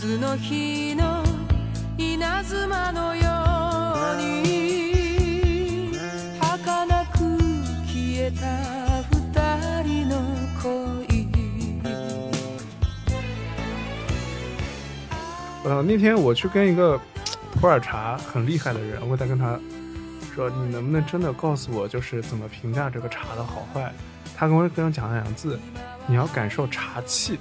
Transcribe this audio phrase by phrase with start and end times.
[0.00, 1.22] 夏の日の
[1.98, 3.28] 稲妻のよ
[4.14, 5.92] うに
[6.40, 7.18] 儚く
[7.84, 8.46] 消えた
[9.12, 10.16] 二人の
[10.62, 11.28] 恋
[15.66, 16.98] 呃，那天我去跟一个
[17.60, 19.60] 普洱茶很厉害的人，我在跟他
[20.34, 23.92] 说，你能不能真的告诉我，就是怎么评价这个茶的好坏？
[24.34, 25.60] 他跟我跟我讲了两个字，
[26.06, 27.38] 你要感受茶气。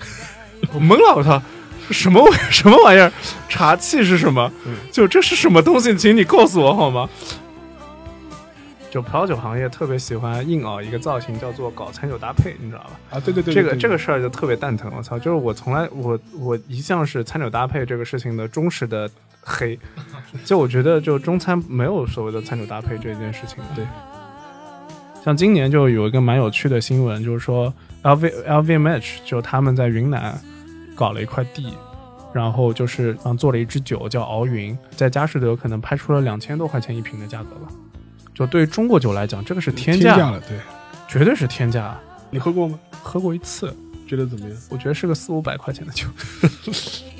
[0.73, 1.41] 我懵了，我操，
[1.90, 3.12] 什么玩 什么玩意儿？
[3.48, 4.50] 茶器是什么？
[4.90, 5.96] 就这是什么东西？
[5.96, 7.08] 请你告诉我好吗？
[8.88, 12.90] 就葡萄酒行业特别喜欢硬熬一个造型，叫做搞餐酒搭配，你知道吧？
[13.10, 15.18] 啊，对对对，这个对这个事儿就特别蛋疼，我操！
[15.18, 19.10] 就是我从来我我一向是餐酒搭配这个事情的忠实的
[19.42, 19.78] 黑，
[20.46, 23.58] 就我觉得就中餐没有所谓的餐酒搭配这件事情。
[23.74, 23.84] 对，
[25.22, 30.40] 像今年就有一个蛮有趣的新闻，就是说 LV LVMH 就他们在云南
[30.96, 31.72] 搞了一块地。
[32.32, 37.68] 然后就是嗯做了一支酒叫敖云，在佳士得可能拍出了两千多块钱一瓶的价格吧，
[38.34, 40.58] 就对于中国酒来讲，这个是天价，天价了，对，
[41.08, 41.96] 绝对是天价。
[42.28, 42.78] 你喝过吗？
[43.02, 43.74] 喝过一次，
[44.06, 44.58] 觉得怎么样？
[44.68, 46.04] 我觉得是个四五百块钱的酒。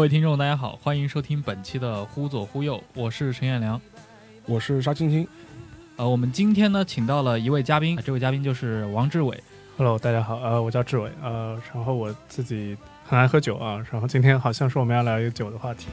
[0.00, 3.78] 各位听众，大家好，欢迎收听本期的《忽左忽右》，我是陈彦良。
[4.46, 5.28] 我是沙青青，
[5.96, 9.38] 呃，我们今天呢，请到了一位嘉宾，这位嘉宾就是王志伟。
[9.76, 15.88] Hello，大家好，呃，我叫志伟，呃，然后我自己很爱喝酒啊，然后今天好像是我们要聊一个酒的话题。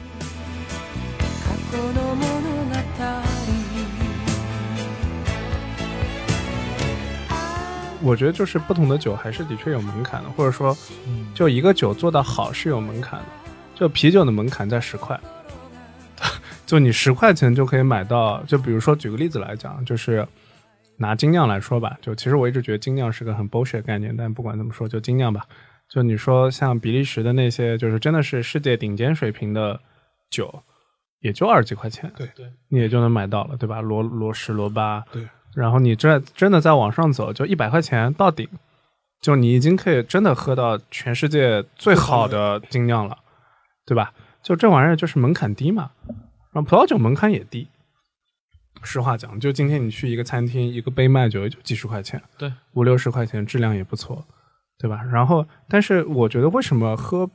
[8.00, 10.74] 我觉得就是不同的酒还是的确有门槛的，或者说
[11.06, 13.26] 嗯，就一个酒做得好是有门槛的。
[13.78, 15.18] 就啤酒的门槛在十块，
[16.66, 18.42] 就你十块钱就可以买到。
[18.42, 20.26] 就比如说举个例子来讲，就是
[20.96, 25.46] 拿精酿来说吧，就其实我一直觉得精酿是个很 bullshit 的概念，但不管怎么说，就精酿吧。
[25.88, 29.78] 就你说像比利时的那些，就是真的是世界顶尖水平的
[30.28, 30.62] 酒，
[31.20, 33.80] 也就二十几块钱，对对，你也就能买到了，对吧？
[33.80, 35.22] 罗罗十、罗八，对。
[35.54, 38.46] 然后你这真的再往上走，就一百块钱到顶，
[39.20, 43.16] 就你已经可以真的喝到全世界最好的精酿了，
[43.88, 44.12] 对吧？
[44.42, 45.92] 就这玩意儿就是门槛低嘛，
[46.52, 47.68] 然后葡萄酒门槛也低。
[48.82, 54.22] 实话讲，就今天你去一个餐厅，一个杯卖酒也就几十块钱，对，五六十块钱，质量也不错，
[54.78, 55.02] 对吧？
[55.10, 57.28] 然后，但是我觉得为什么喝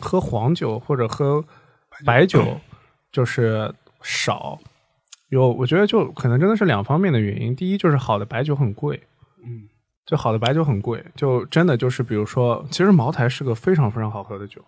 [0.00, 1.44] 喝黄酒或者喝
[2.06, 2.58] 白酒
[3.12, 4.58] 就是少？
[5.30, 7.54] 有，我觉得就可能真的是两方面的原因。
[7.54, 9.02] 第一就是好的白酒很贵，
[9.44, 9.68] 嗯，
[10.06, 14.64] 就好的白酒很贵，就真的就是比如说，其实茅台是个非常非常好喝的酒，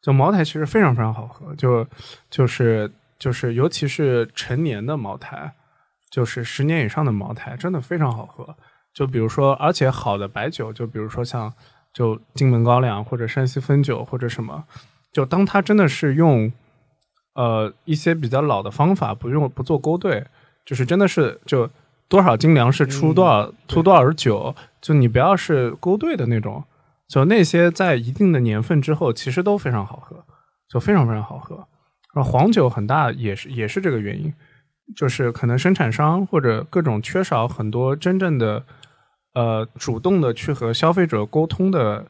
[0.00, 1.86] 就茅台其实非常非常好喝，就
[2.30, 5.52] 就是就是尤其是陈年的茅台，
[6.10, 8.54] 就是十年以上的茅台，真的非常好喝。
[8.94, 11.52] 就比如说，而且好的白酒，就比如说像
[11.92, 14.64] 就金门高粱或者山西汾酒或者什么，
[15.12, 16.52] 就当它真的是用
[17.34, 20.24] 呃一些比较老的方法，不用不做勾兑，
[20.64, 21.68] 就是真的是就
[22.08, 26.64] 多少斤粮食出多少、出多少酒，就你不要是勾兑的那种，
[27.08, 30.24] 就那些在一定的年份之后，其实都非常好喝，
[30.68, 31.56] 就非常非常好喝。
[32.14, 34.32] 然后黄酒很大也是也是这个原因，
[34.94, 38.62] 就是可能生产商或者各种缺少很多真正的
[39.34, 42.06] 呃主动的去和消费者沟通的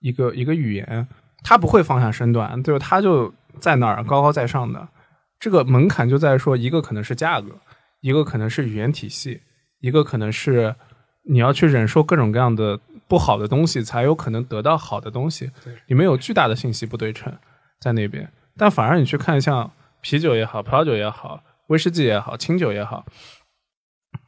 [0.00, 1.06] 一个一个语言，
[1.42, 4.88] 他不会放下身段，就是他就在那儿高高在上的。
[5.40, 7.48] 这个门槛就在说，一个可能是价格，
[8.00, 9.40] 一个可能是语言体系，
[9.80, 10.74] 一个可能是
[11.30, 12.78] 你要去忍受各种各样的
[13.08, 15.74] 不好的东西，才有可能得到好的东西对。
[15.86, 17.34] 里面有巨大的信息不对称
[17.80, 19.70] 在那边，但反而你去看像
[20.00, 23.06] 啤酒也好，葡萄酒也好，威士忌也好，清酒也好，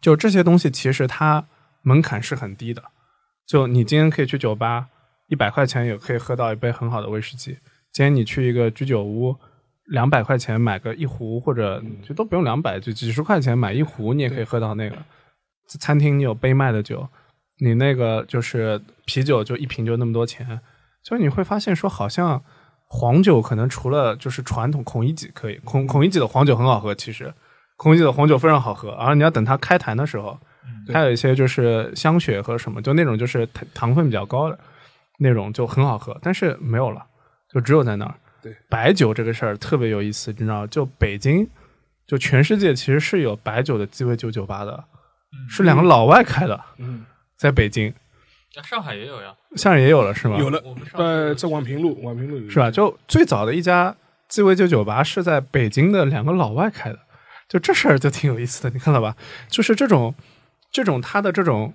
[0.00, 1.47] 就这些东西其实它
[1.82, 2.82] 门槛是很低的。
[3.47, 4.88] 就你今天可以去酒吧，
[5.29, 7.59] 一百块钱也可以喝到一杯很好的威士忌。
[7.93, 9.37] 今天你去一个居酒屋，
[9.87, 14.97] 两百块钱买个一壶，或者就都不用两百，就几十块钱买一壶，你也可以喝到那个。
[15.79, 17.09] 餐厅你有杯卖的酒，
[17.61, 20.61] 你那个就是啤酒，就一瓶就那么多钱，
[21.05, 22.43] 就你会发现说，好像
[22.87, 27.33] 黄酒可能除了就是传统孔乙己可以，孔孔乙己的黄酒很好喝，其实
[27.77, 30.39] 孔乙己的黄酒非常好喝，而你要等它开坛的时候，
[30.87, 30.95] 对。
[30.95, 34.59] 还有一些就是香雪和什么，就那种就是糖糖分比较高的
[35.19, 37.05] 那种就很好喝，但是没有了，
[37.53, 38.15] 就只有在那儿。
[38.43, 41.47] 对，白酒这个事儿特别有意思，你知道，就北京，
[42.06, 44.83] 就全世界其实是有白酒的鸡尾酒酒吧的，
[45.47, 47.05] 是两个老外开的，嗯，
[47.41, 47.89] 在北京，
[48.55, 50.37] 啊上海也有呀，上海也有了是吗？
[50.39, 52.71] 有了我们上海在在宛平路，宛平路是吧？
[52.71, 53.97] 就最早的一家
[54.29, 56.99] 鸡尾酒酒吧是在北京的两个老外开的，
[57.49, 59.17] 就这事儿就挺有意思的，你看到吧？
[59.49, 60.15] 就是这种
[60.71, 61.73] 这种他的这种，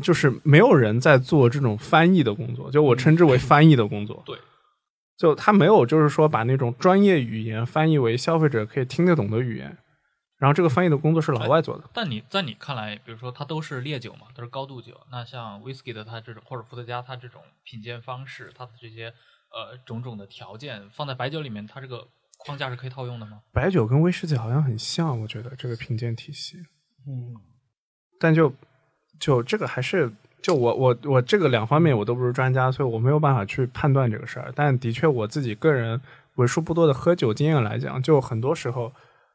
[0.00, 4.22] 就是没有人在做这种翻译的工作，就我称之为翻译的工作。
[4.24, 4.38] 对，
[5.18, 9.76] 就他没有就是说把那种专业语言翻译为消费者可以听得懂的语言，
[10.42, 11.84] 然后这个翻译的工作是老外做的。
[11.92, 19.06] 但你在你看来，比如说它都是烈酒嘛，都是高度酒，那像 whisky 的它这种或者伏特加它这种品鉴方式，它的这些
[19.52, 22.08] 呃种种的条件放在白酒里面，它这个
[22.38, 23.40] 框架是可以套用的吗？
[23.52, 26.56] 白酒跟威士忌好像很像，我觉得这个品鉴体系。
[27.06, 27.36] 嗯，
[28.18, 28.52] 但就
[29.20, 30.12] 就这个还是
[30.42, 34.52] 就我我我这个两方面我都不是专家，所以我没有办法去判断这个事儿。
[34.56, 36.00] 但的确我自己个人
[36.34, 38.92] 为数不多的喝酒经验来讲，就很多时候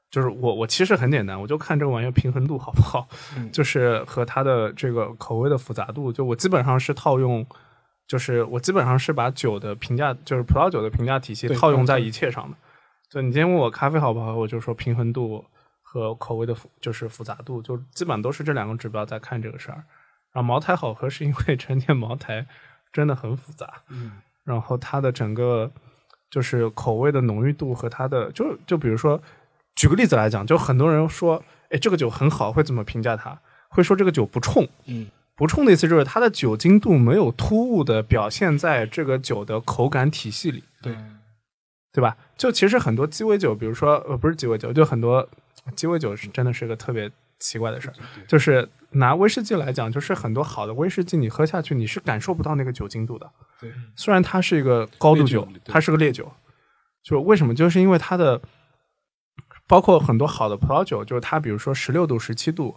[0.09, 7.45] 就是我我其实很简单，我就看这个玩意儿平衡度好不好，嗯就是和它的这个口味的复杂度，就我基本上是套用。
[8.07, 12.56] 就是我基本上是把酒的评价，就是葡萄酒的评价体系套用在一切上的。
[13.09, 15.44] 就你今天问我咖啡好不好，我就说平衡度
[15.81, 19.83] 和口味的复就是复杂度，就基本上都是这两个指标在看这个事儿。
[20.31, 22.48] 然后茅台好喝是因为陈年茅台
[22.94, 24.13] 真的很复杂，嗯，
[24.45, 25.69] 然后它的整个
[26.30, 29.21] 就是口味的浓郁度和它的就就比如说
[29.77, 33.39] 举个例子来讲，就很多人说，哎，这个酒很好，会怎么评价它？
[33.69, 40.65] 会说这个酒不冲，嗯，不冲的意思就是它的酒精度没有突兀的表现在这个酒的口感体系里。
[40.81, 41.13] 对嗯
[41.94, 42.15] 对吧？
[42.38, 45.27] 就其实很多鸡尾酒，比如说呃，不是鸡尾酒，就很多
[45.75, 47.09] 鸡尾酒是真的是个特别
[47.39, 47.94] 奇怪的事儿。
[48.27, 53.27] 就是拿威士忌来讲，就是很多好的威士忌，你喝下去你是感受不到那个酒精度的。
[53.59, 56.31] 对，虽然它是一个高度酒酒，它是个烈酒，
[57.03, 57.56] 就为什么？
[57.56, 58.39] 就是因为它的
[59.68, 62.75] 包括很多好的葡萄酒，就是它比如说十六度、十七度，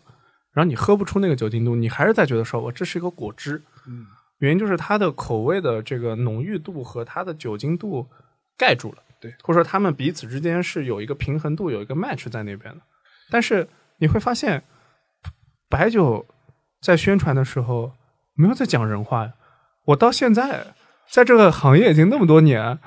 [0.52, 3.62] 然后你喝不出那个酒精度，你还是在觉得说我这是一个果汁。
[3.86, 4.06] 嗯，
[4.38, 8.06] 原因就是它的口味的这个浓郁度和它的酒精度
[8.58, 12.80] 盖住了，对，或者说他们彼此之间是有一个平衡度，有一个 match 在那边的。
[13.30, 14.62] 但是你会发现，
[15.68, 16.26] 白酒
[16.80, 17.92] 在宣传的时候
[18.34, 19.34] 没有在讲人话呀。
[19.86, 20.74] 我到现在
[21.08, 22.78] 在这个行业已经那么多年，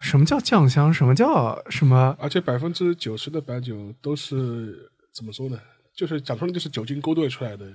[0.00, 0.92] 什么叫酱香？
[0.92, 2.16] 什么叫什么？
[2.20, 5.58] 而且百分之九十的白酒都是怎么说呢？
[5.94, 7.66] 就是讲出来就是酒精勾兑出来的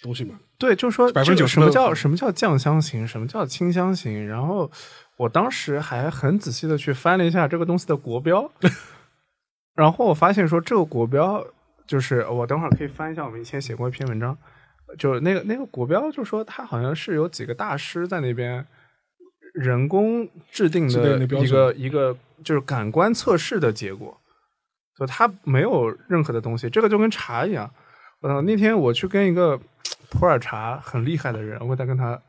[0.00, 0.38] 东西嘛。
[0.56, 4.26] 对，就是说百分之九十什么叫什么叫酱香型，什么叫清香型。
[4.28, 4.70] 然后
[5.16, 8.48] 我当时还很仔细的去翻了一下这个东西的国标，
[9.74, 11.44] 然后我发现说这个国标
[11.86, 14.38] 就是我等会儿可以翻一下我们以前写过一篇文章，
[14.96, 18.64] 就是那个那个国标，就说它好像是有几个大师在那边
[19.54, 22.14] 人工制定的一个一个
[22.44, 24.20] 就是感官测试的结果，
[24.98, 27.70] 就它没有任何的东西，这个就跟茶一样。
[28.20, 28.40] 我操！
[28.42, 29.58] 那天我去跟一个
[30.10, 32.20] 普洱茶很厉害的人，我在跟他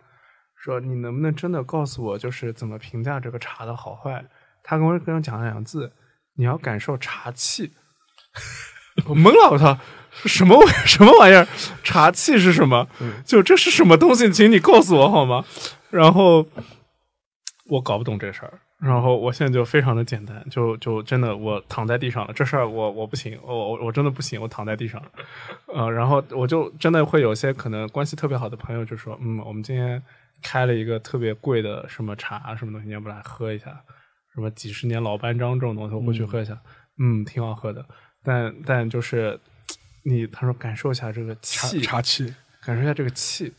[0.55, 4.23] 说：“你能不能真的告诉我，就是怎么评价这个茶的好坏？”
[4.61, 5.91] 他跟我跟我讲了两个字
[6.37, 7.71] ：“你要感受茶气。
[9.07, 9.77] ”我懵了，我操！
[10.25, 11.47] 什么 什么玩意儿？
[11.83, 12.87] 茶气是什么？
[13.25, 14.31] 就这是什么东西？
[14.31, 15.43] 请你告诉我好吗？
[15.89, 16.45] 然后
[17.67, 25.11] 我搞不懂这事儿，然后我现在就非常的简单，就就真的我躺在地上了，这事儿我我不行，我我我真的不行，我躺在地上了，
[25.73, 30.01] 呃，然后我就真的会有些可能关系特别好的朋友就说，嗯，我们今天
[30.43, 33.81] 开了一个特别贵的什么茶什么东西，你要不来喝一下？
[34.33, 36.55] 什么几十年老班章这种东西，我会去喝一下，
[36.99, 37.83] 嗯，挺好喝的，
[38.23, 39.39] 但但就是
[40.03, 42.31] 你他说感受一下这个气，茶气，
[42.61, 43.51] 感受一下这个气。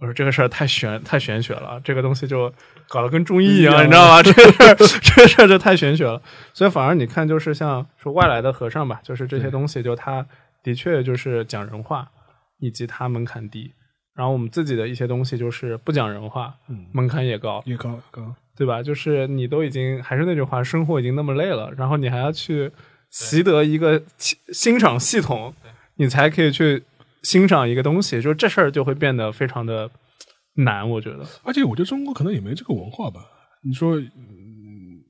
[0.00, 2.52] 我说这个事儿太玄太玄学了，这个东西就
[2.88, 4.22] 搞得跟中医一样，你知道吗？
[4.22, 6.22] 这个事儿这个事儿就太玄学了。
[6.52, 10.24] 所以反而你看，就是像说外来的和尚吧，就是这些东西，就他
[10.62, 12.08] 的确就是讲人话，
[12.60, 13.72] 以及他门槛低。
[14.14, 18.82] 然后我们自己的一些东西就是不讲人话，嗯，门槛也高，也高高，对吧？
[18.82, 22.70] 就是你都已经还是那句话，生活已经那么累了，然后你还要去
[23.10, 25.54] 习得一个欣欣赏系统，
[25.96, 26.82] 你才可以去
[27.22, 29.90] 欣赏一个东西，就这事儿就会变得非常的
[30.54, 31.24] 难，我觉得。
[31.42, 33.20] 而且我觉得中国可能也没这个文化吧。
[33.62, 35.02] 你说，嗯，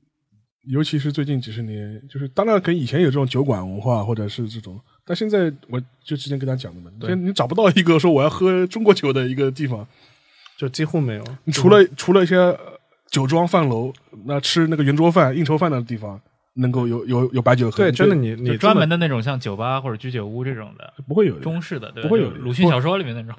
[0.67, 9.87] 尤其是最近几十年，就是当然跟以前有这种酒馆文化，或者是这种，但现在我就之前跟他讲的嘛，对现在你找不到一个说我要喝中国酒的一个地方，
[10.57, 11.23] 就几乎没有。
[11.43, 12.79] 你除了除了一些呃
[13.11, 13.93] 酒庄饭楼，
[14.25, 16.19] 那吃那个圆桌饭、应酬饭的地方，
[16.59, 21.39] 能够有有有白酒喝，对，真的你你专门的的那种像酒吧或者居酒屋这种的不会有。
[21.39, 23.33] 中式的，对不会有鲁迅小说里面那种。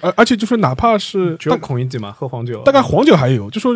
[0.00, 3.74] 而而且就是哪怕是只有孔乙己嘛，喝黄酒，大概黄酒还有，就说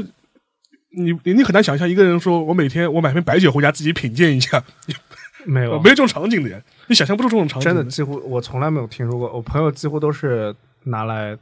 [0.90, 4.62] 你你你很难想象一个人说我每天我买瓶白酒回家自己品鉴一下，
[5.47, 10.52] 没有 没有这种场景的呀，你想象不出这种场景真的几乎我从来没有听说过，我朋友几乎都是
[10.85, 11.37] 拿来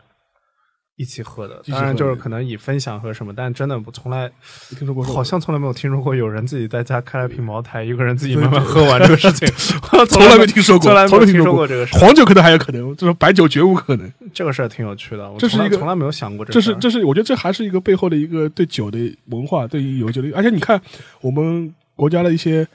[0.96, 4.30] 一起喝的，起当然就是可能以分享和什么，但真的我从来
[4.70, 9.46] 没听说过，好像从来没有听说过有人自己在家开了瓶茅台，一个人自己慢慢喝完这个事情，
[10.08, 14.10] 从来没听说过，从来没听说过这个事，黄酒可能还有可能，就是白酒绝无可能。
[14.32, 16.74] 这个事儿挺有趣的，我这是一个从来没有想过这事儿。
[16.74, 20.80] 是这是，我觉得这还是一个背后的一个对酒的文化，对于有酒的，而且你看
[21.20, 22.66] 我们国家的一些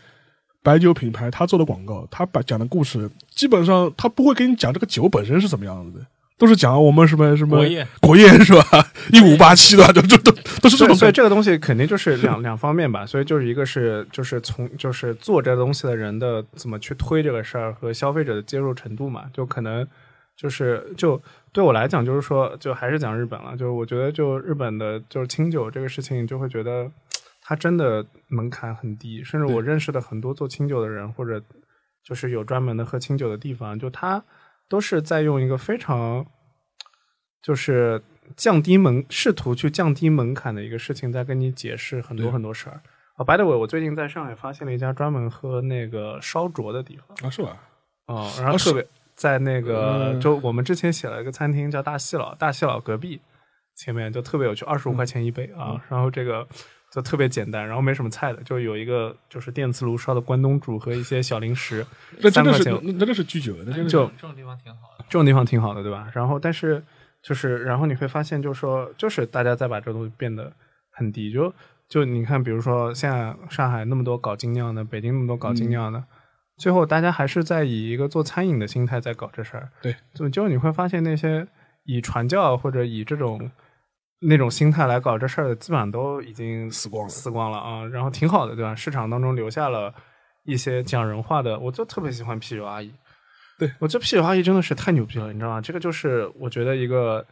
[0.61, 6.05] 白酒品牌，他做的广告，他把讲的故事，基本上他不会跟你讲这个酒本身是怎么样子的，
[6.41, 8.63] 都是讲我们什么什么国宴国宴 是吧？
[9.13, 10.95] 一五八七的，就就都都是这种。
[10.95, 19.87] 所以这个东西肯定就是两两方面吧，所以就是一个是就是从就是做这东西的人的怎么去推这个事儿和消费者的接受程度嘛，就可能
[20.35, 21.21] 就是就
[21.53, 26.89] 对我来讲就是说就还是讲日本了，就是我觉得就日本的就是清酒这个事情就会觉得
[27.43, 31.39] 它真的门槛很低，甚至我认识的很多做清酒的人或者
[32.03, 34.23] 就是有专门的喝清酒的地方，就他
[34.71, 36.25] 都是在用一个非常
[37.41, 38.01] 就是
[38.37, 42.79] 降低门，试图去降低门槛的一个事情，在跟你解释很多很多事儿。
[43.17, 47.57] 啊、b y the way，我最近在上海发现了一家专门喝那个烧灼的地方，啊，是吧？
[48.05, 53.19] 哦、然后啊特别在那个、嗯就我们之前写了一个餐厅叫大西老，大西老隔壁
[53.75, 56.47] 前面就特别有趣，二十五块钱一杯啊，然后这个
[56.91, 61.85] 就特别简单，然后没什么菜的，就有一个就是电磁炉烧的关东煮和一些小零食，
[62.19, 65.05] 那真的是那那真的是居酒，那真的就是这种地方挺好的。
[65.07, 66.09] 这种地方挺好的，对吧？
[66.13, 66.83] 然后，但是
[67.21, 70.51] 就是，然后你会发现，就是说，就是大家在把这东西变得
[70.91, 71.53] 很低，就
[71.87, 76.05] 就你看，比如说现在上海那么多搞精酿的，北京那么多搞精酿的，嗯
[76.57, 79.69] 最后大家还是在以一个做餐饮的心态在搞这事儿。
[79.81, 81.47] 对，就就你会发现那些
[81.85, 83.49] 以传教或者以这种
[84.21, 87.85] 那种心态来搞这事儿的，基本上都已经死光了死光了啊。
[87.85, 88.75] 然后挺好的，对吧？
[88.75, 89.93] 市场当中留下了
[90.45, 92.91] 一些讲人话的，我就特别喜欢啤酒阿姨。
[93.57, 95.61] 对我这啤酒阿姨真的是太牛逼了，你知道吗？
[95.61, 97.25] 这个就是我觉得一个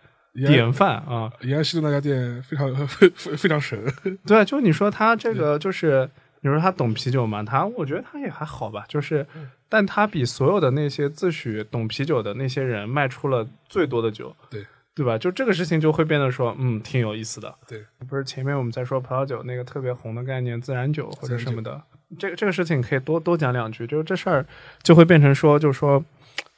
[0.47, 1.31] 典范啊。
[1.41, 3.83] 延安西路那家店非常 非非非常神，
[4.25, 6.09] 对，就你说他这个 就是，
[6.41, 7.43] 你说他懂啤酒吗？
[7.43, 9.25] 他我觉得他也还好吧，就是，
[9.67, 14.65] 但他比所有的那些自诩懂啤酒的那些人卖出了最多的酒，对
[14.99, 15.17] 对吧？
[15.17, 17.55] 就这个事情就会变得说，嗯，挺有意思的。
[17.65, 21.81] 对，不是前面我们在说葡萄酒那个特别红的概念，自然酒或者什么的，
[22.17, 23.87] 这个这个事情可以多多讲两句。
[23.87, 24.45] 就是这事儿
[24.83, 26.03] 就会变成说，就说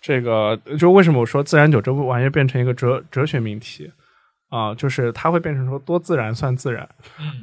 [0.01, 3.91] 这个，就为什么我说自然酒这玩意儿变成一个哲哲学命题
[4.49, 4.73] 啊？
[4.73, 6.89] 就是它会变成说多自然算自然。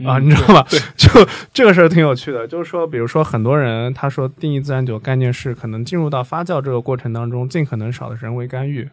[0.01, 0.67] 嗯，啊，你知道吧？
[0.99, 1.09] 就
[1.55, 8.91] 这个事儿挺有趣的，就是说，比如说很多人他说定义自然酒概念是可能进入到发酵这个过程当中尽可能少的人为干预。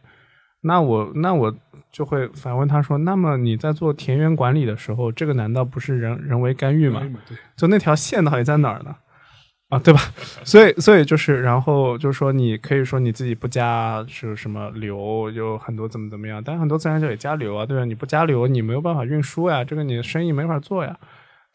[0.66, 1.56] 那我那我
[1.92, 7.02] 就会反问他说，那么你在做田园管理的时候，这个难道不是人人为干预吗？
[7.56, 8.96] 就那条线到底在哪儿呢？
[9.70, 10.00] 啊，对吧？
[10.44, 17.86] 所以，所以就是，然后就是说，你可以说你自己不加是什么流，有很多怎么怎么样，但很多自然界也加流啊，对吧？
[17.86, 20.96] 你不加流，你没有办法运输呀，这个你的生意没法做呀，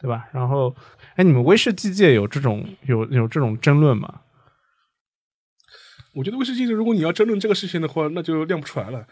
[0.01, 0.27] 对吧？
[0.33, 0.75] 然后，
[1.17, 4.13] 哎，你们威士忌界有这种有有这种争论吗？
[6.13, 9.07] 我觉得威士忌，如果你要争论这个事情的话，那就亮不出来了。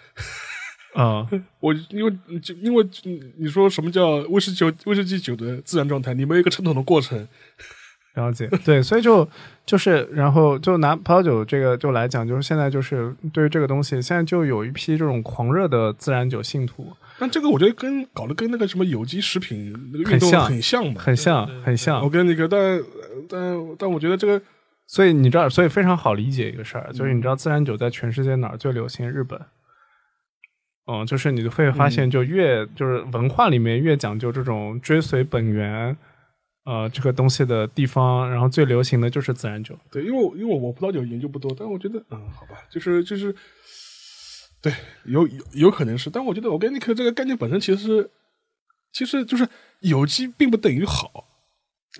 [0.94, 1.28] 啊、
[1.60, 7.28] 我因为就因为嗯你说什么叫威士酒威士忌酒的自然状态，你没有一个传统的过程，
[8.16, 9.28] 了解，对，所以就
[9.64, 22.10] 就是，然后就拿葡萄酒这个就来讲，就是现在就是对于这个东西，现在就有一批这种狂热的自然酒信徒，但这个我觉得跟搞得跟那个什么有机食品那个运动很像很像很像我。
[22.10, 22.82] 跟那个，但
[23.28, 24.42] 但但我觉得这个
[24.88, 29.08] 所以你知道，所以非常好理解一个事儿，就是你知道自然酒在全世界哪儿最流行？
[29.08, 29.40] 日本。
[30.90, 35.94] 嗯，就是你会发现，就越、就是文化里面越讲究这种追随本源，
[36.64, 39.78] 呃，这个东西的地方，然后最流行的就是自然酒。
[39.92, 43.36] 对，因为我因为我葡萄酒研究不多，但我觉得嗯，好吧，就是就是，
[44.62, 44.72] 对，
[45.04, 48.10] 有有有可能是，但我觉得 organic 这个概念本身其实
[48.90, 49.46] 其实就是
[49.80, 51.37] 有机并不等于好，哎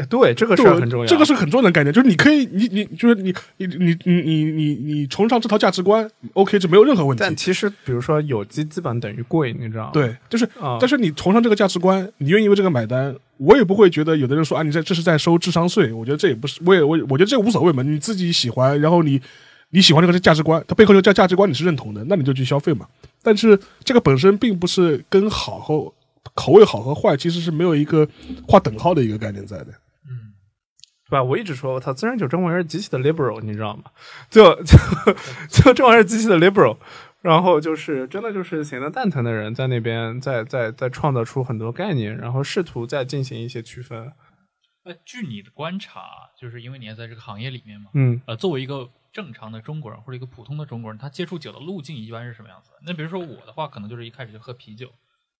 [0.08, 1.06] 对，这个事对儿很重要。
[1.06, 7.20] 这个是很重要的概念，就是你可以，你你就是你你你你你你你崇尚这套价值观，OK，这没有任何问题。
[7.20, 9.90] 但其实，比如说有机基本等于贵，你知道吗？
[9.92, 19.20] 对，就是，啊但是你崇尚这个价值观，你愿意为这个买单，我也不会觉得有的人说啊，你这这是在收智商税，我觉得这也不是，我也我我觉得这个无所谓嘛，你自己喜欢，然后你
[19.70, 22.86] 你喜欢这个价值观，它背后这个价价值观你是认同的，那你就去消费嘛。
[23.20, 25.92] 但是这个本身并不是跟好和
[26.38, 28.08] 口味好和坏其实是没有一个
[28.46, 29.72] 划等号的一个概念在的。
[30.08, 30.30] 嗯，
[31.08, 31.22] 对吧？
[31.22, 33.84] 我一直说，我操，自然酒这玩意儿极其的 liberal，你知道吗？
[34.30, 34.76] 就 就
[35.50, 36.76] 就这玩意儿极其的 liberal，
[37.22, 44.12] 然后就是真的就是闲得蛋疼的人在那边在在在创造出很多概念，然后试图再进行一些区分。
[44.84, 46.02] 呃，据你的观察，
[46.40, 52.76] 就是因为你也在这个行业里面嘛，嗯，呃，作为一个正常的中国人或者一个普通的中国人，他接触酒的路径一般是什么样子的？
[52.86, 54.88] 那比如说我的话，可能就是一开始就喝啤酒，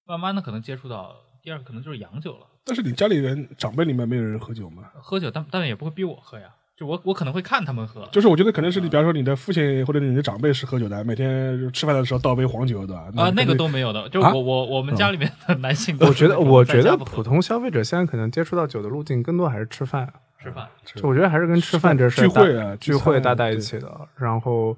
[0.09, 2.47] 慢慢的可能接触到第二个可能就是洋酒了。
[2.65, 4.85] 但是你家里人长辈里面没有人喝酒吗？
[4.95, 20.11] 喝酒，但但也不会逼我喝呀，就我我可能会看他们喝，就是我觉得可能是你，比方说你的父亲或者你的长辈是喝酒的，每天吃饭的时候倒杯黄酒对吧啊，那个都没有的，就啊我我我们家里面的男性我觉得，我觉得普通消费者现在可能接触到酒的路径更多还是吃饭，
[20.43, 24.09] 吃饭，就我觉得还是跟吃饭这事儿聚会啊聚会搭在一起的。
[24.17, 24.75] 然后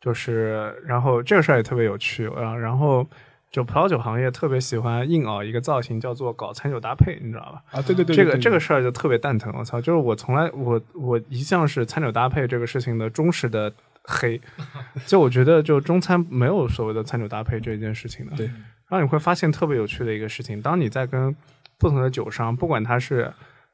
[0.00, 2.54] 就是，然后这个事儿也特别有趣啊。
[2.56, 3.06] 然后
[3.52, 7.62] 就葡萄酒行业特别喜欢硬熬一个造型，叫做搞餐酒搭配，你知道吧？
[7.70, 9.78] 啊，对对对，这个这个事儿就特别蛋疼，我操！
[9.78, 13.70] 就是我从来我我一向是餐酒搭配这个事情的忠实的
[14.04, 14.40] 黑，
[15.06, 18.34] 就我觉得就中餐没有所谓的餐酒搭配这件事情的。
[18.34, 21.34] 对然后你会发现特别有趣的一个事情，当你在跟
[21.78, 23.30] 不同的酒商，不管他是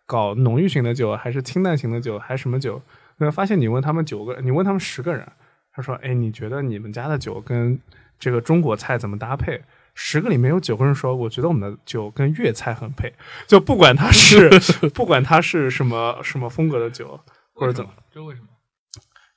[0.07, 2.83] 搞浓郁型的酒，还是清淡型的酒，还是什么酒，
[3.19, 5.25] 你会发现你问他们九个，你问他们十个人，
[5.73, 7.79] 他说：“哎，你觉得你们家的酒跟
[8.19, 9.63] 这个中国菜怎么搭配？”
[10.01, 13.13] 十个里面有九个人说：“我觉得我们的酒跟粤菜很配。”
[13.49, 14.49] 就不管它是
[14.95, 17.19] 不管它是什么什么风格的酒，
[17.53, 17.91] 或者怎么，？
[18.13, 18.47] 这为什么？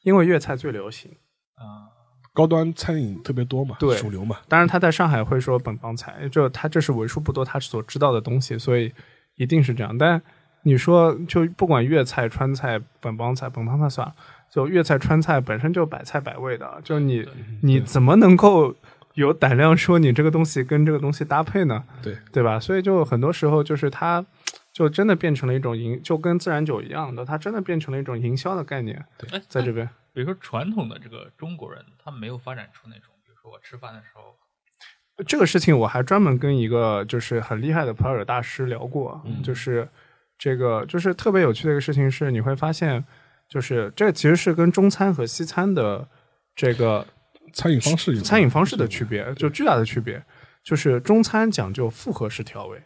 [0.04, 1.12] 因为粤菜最流行。
[1.56, 1.90] 啊、
[2.34, 8.92] 高端餐饮特别多嘛，对主流嘛，当然，他在上海会说本帮菜，就他这是为数不多他所知道的东西，所以
[9.36, 9.96] 一定是这样。
[9.98, 10.22] 但
[10.64, 14.16] 你说，就不管粤菜、川菜、本帮菜，本帮菜算了，
[14.52, 17.26] 就粤菜、川菜本身就百菜百味的，就你
[17.62, 18.76] 你怎么能够
[19.14, 21.84] 有胆量说你这个东西跟这个东西搭配呢？
[22.02, 22.60] 对对吧？
[22.60, 24.26] 所以就很多时候就是它
[24.74, 29.88] 就真的变成了一种营，就跟自然酒一样的，它真的变成了一种营销的概念，对，在这边。
[30.14, 34.36] 比如说传统的这个中国人，他没有发展出那种，比如说我吃饭的时候，
[35.26, 39.88] 这个事情我还专门跟一个就是很厉害的葡萄酒大师聊过，就是
[40.38, 43.02] 这个就是特别有趣的一个事情是，你会发现，
[43.52, 46.08] 就是这其实是跟中餐和西餐的
[46.56, 47.06] 这个
[47.54, 50.24] 餐饮方式有餐饮方式的区别，就巨大的区别。
[50.64, 52.82] 就是中餐讲究复合式调味，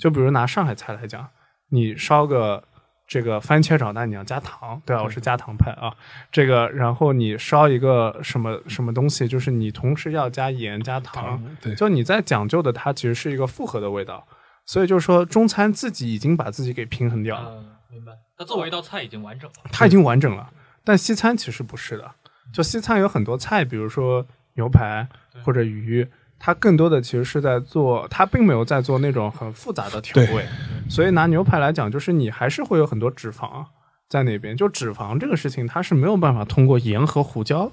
[0.00, 1.28] 就比如拿上海菜来讲，
[1.68, 2.62] 你烧个
[3.06, 5.02] 这个番茄炒蛋，你要加糖，对吧？
[5.02, 5.92] 我是加糖派啊。
[6.32, 14.26] 这个，然后你烧一个什么什么东西，就是你同时要加盐加糖，糖，对，就你在讲究的，它其实是一个复合的味道。
[14.64, 18.12] 所以就是说，中餐自己已经把自己给平衡掉了，嗯，明白。
[18.36, 19.56] 它作为一道菜已经完整了。
[19.72, 20.50] 它已经完整了。
[20.84, 22.10] 但西餐其实不是的，
[22.52, 25.08] 就西餐有很多菜，比如说牛排
[25.42, 26.06] 或者鱼，
[26.38, 30.46] 它更多的其实是在做，它并没有在做那种很复杂的调味。
[30.88, 33.64] 所以拿牛排来讲，就是你还是会有很多脂肪
[34.08, 34.56] 在那边。
[34.56, 37.72] 就脂肪这个事情，它是没有办法通过盐和胡椒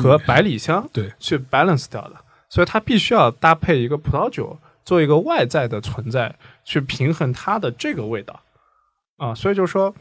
[0.00, 2.14] 和百里香对去 balance 掉的，
[2.48, 8.40] 所以它必须要搭配一个葡萄酒做一个外在的存在，去平衡它的这个味道
[9.22, 9.34] 啊。
[9.34, 9.94] 所以就说，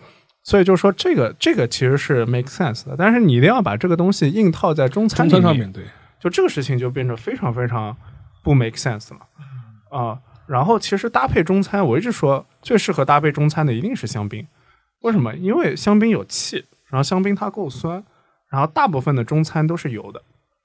[0.43, 5.83] 所以就说这个这个其实是 make sense 的，但是你一定要把这个东西硬套在中餐上面，对，
[6.19, 7.95] 就这个事情就变得非常非常
[8.43, 9.19] 不 make sense 了
[9.89, 10.19] 啊。
[10.47, 14.45] 然后其实搭配中餐，我一直说最适合搭配中餐的一定是香槟，
[15.01, 15.33] 为什么？
[15.35, 18.03] 因为香槟有气，然后香槟它够酸，
[18.49, 20.21] 然后大部分的中餐都是油的。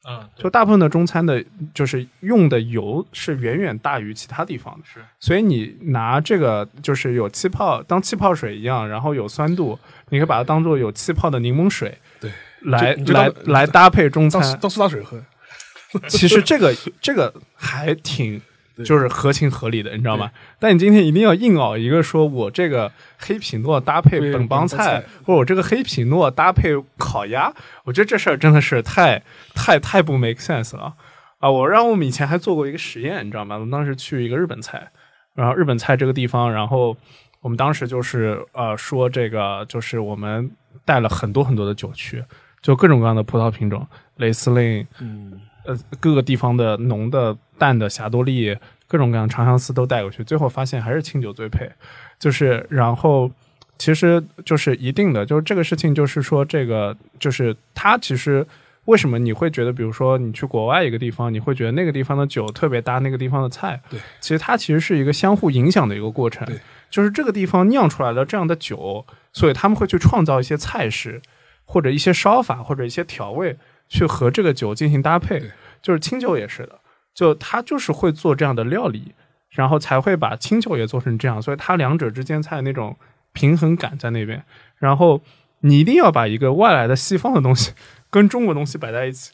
[0.09, 5.01] 嗯，就大部分的中餐的，就是用的油是远远大于其他地方的，是。
[5.19, 9.77] 所以你拿这个就是有气泡，当气泡水一样，然后有酸度，
[10.11, 14.41] 你可以把它当做有气泡的柠檬水，对，来来来搭配中餐。
[14.61, 15.21] 当苏打水喝，
[16.09, 18.45] 其实这个这个还挺对
[18.85, 20.31] 就是合情合理的，你知道吗？
[20.59, 27.53] 但你今天一定要硬熬一个，说我这个黑皮诺搭配本帮菜菜，或者我这个黑皮诺搭配烤鸭，
[27.85, 29.23] 我觉得这事儿真的是太
[29.55, 30.95] 太太不 make sense 了
[31.39, 31.51] 啊！
[31.51, 33.55] 我让我们以前还做过一个实验，你知道吗？
[33.57, 34.91] 我们当时去一个日本菜，
[35.35, 36.97] 然后日本菜这个地方，然后
[37.41, 40.51] 我们当时就是呃说这个就是我们
[40.85, 42.23] 带了很多很多的酒去，
[42.61, 43.87] 就各种各样的葡萄品种，
[44.17, 44.87] 雷司令。
[45.01, 51.71] 嗯，呃各个地方的浓的、淡的霞多丽，各种各样长相思都带过去，最后发现还是清酒最配。
[52.19, 53.31] 就是然后
[53.79, 58.47] 其实就是一定的，就是这个事情，就是说这个就是它其实。
[58.87, 63.81] 为什么你会觉得，比如说你去国外一个地方，你会觉得那个地方的酒特别搭那个地方的菜？
[63.91, 66.57] 对，其实它其实是一个相互影响的一个过程对。
[66.89, 71.21] 就是这个地方酿出来了这样的酒，所以他们会去创造一些菜式，
[71.65, 73.57] 或者一些烧法，或者一些调味，
[73.89, 75.51] 去和这个酒进行搭配。
[75.83, 76.81] 就是清酒也是的，
[77.15, 79.15] 就他就是会做这样的料理，
[79.51, 82.97] 然后才会把清酒也做成这样，所以它两者之间才有那种
[83.33, 84.45] 平衡感在那边。
[84.79, 85.21] 然后
[85.61, 87.73] 你一定要把一个外来的西方的东西
[88.11, 89.33] 跟中国东西摆在一起，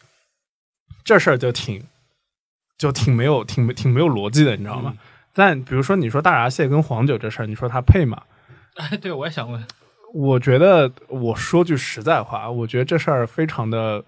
[1.02, 1.82] 这事儿就挺
[2.76, 4.94] 就挺没有挺没挺没有逻辑的，你知道吗？
[5.32, 8.22] 但比如说你说大闸蟹跟黄酒这事儿，你说它配吗？
[8.74, 9.64] 哎，对，我也想问，
[10.12, 14.04] 我觉得我说句实在话，我觉得这事儿非常的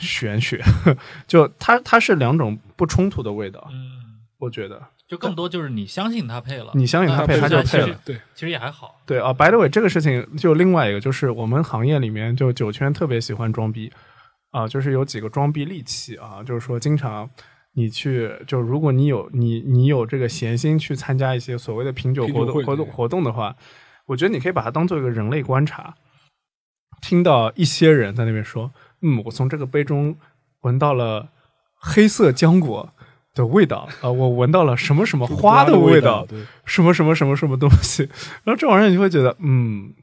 [0.00, 0.60] 玄学，
[1.28, 4.82] 就它它是两种不冲突的味道，嗯，我觉得。
[5.06, 9.00] 就更多就是你相信它配了，你相信它配那它就配了对，其实也还好。
[9.04, 13.92] 对啊，by the way，这个事情就另外一个，就是我们行业里面就酒圈特别喜欢装逼
[14.52, 17.28] 啊，就是有几个装逼利器啊，就是说经常
[17.72, 23.56] 你去，就如果你有你你有这个闲心去参加一些所谓的品酒活动活动活动的话，
[24.06, 25.96] 我觉得你可以把它当做一个人类观察，
[27.02, 30.16] 听到一些人在那边说，嗯，我从这个杯中
[30.62, 31.28] 闻到了
[31.74, 32.92] 黑色浆果。
[33.32, 38.02] 的味道啊、我闻到了什么什么花的味味道，对，什么什么什么什么东西，
[38.42, 39.94] 然后这玩意儿你就会觉得，嗯，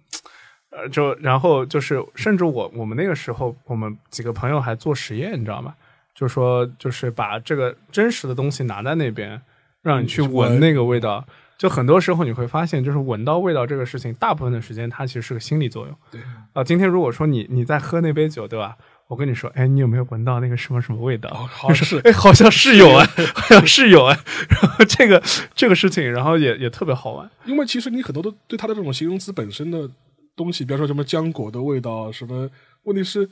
[0.70, 5.76] 呃，就然后就是，甚至我我们那个时候，我们几个朋友还做实验，你知道吗？
[6.16, 9.40] 就说就是把这个真实的东西拿在那边，
[9.82, 11.26] 让你去闻那个味道。
[11.58, 15.96] 就很多时候你会发现，就是闻到味道这个事情，大部分的时间它其实是个心理作用。
[16.12, 16.22] 对
[16.54, 18.76] 啊、今天如果说你你在喝那杯酒，对吧？
[19.08, 21.30] 我跟你说，哎，你有没有闻到那个什么什么味道？
[21.30, 24.20] 哦好像是哎，好像是有哎， 好像是有哎。
[24.50, 25.24] 然后这个
[25.56, 27.30] 这个事情，然后也也特别好玩。
[27.46, 29.89] 因为其实你很多都对它的这种形容词本身的
[30.36, 32.50] 东西，比方说什么浆果的味道，什么
[32.84, 33.30] 问题是，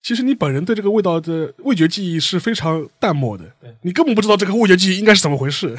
[0.00, 5.76] 其实你本人对这个味道的味觉记忆是非常淡漠的对，你根本不知道这个味觉记忆应该是怎么回事。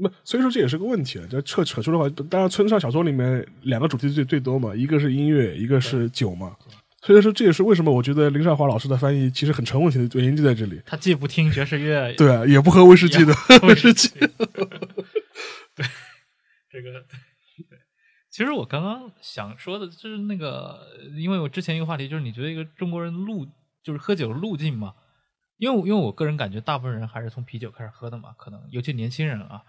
[0.00, 1.24] 那所以说这也是个问题啊。
[1.30, 6.56] 这扯扯出的话，当然村上小说里面两个主题最最多嘛，一个是音乐，一个是酒嘛。
[7.02, 10.80] 所以说这也是为什么我觉得林少华老师的翻译其实很成问题的原因就在这里。
[10.84, 13.32] 他既不听爵士乐，对啊，也不喝威士忌的
[13.66, 14.08] 威士忌。
[14.10, 14.28] 对
[16.70, 17.00] 这个
[17.70, 17.78] 对，
[18.30, 20.78] 其实我刚刚想说的就是那个，
[21.16, 23.46] 因为我之前一个话题就是你觉得一个中国人路
[23.82, 24.92] 就是喝酒路径嘛？
[25.56, 29.62] 因为因为我个人感觉大部分人还是从啤酒开始喝的嘛，可能尤其年轻人啊，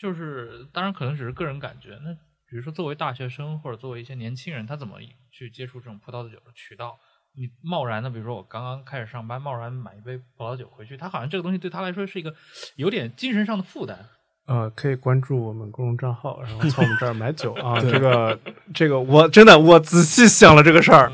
[0.00, 1.98] 就是当然可能只是个人感觉。
[2.04, 2.12] 那
[2.48, 4.98] 比如说作为大学生或者作为一些年轻人，他怎么
[5.30, 6.98] 去接触这种葡萄酒的渠道？
[7.36, 12.34] 你贸然的，比如说我刚刚开始上班，贸然买一杯葡萄酒回去，他好像这个东西对他来说是一个
[12.76, 14.06] 有点精神上的负担。
[14.46, 17.78] 呃，可以关注我们公众账号，然后从我们这儿买酒啊。
[17.84, 18.40] 这个
[18.74, 21.12] 这个，我真的我仔细想了这个事儿，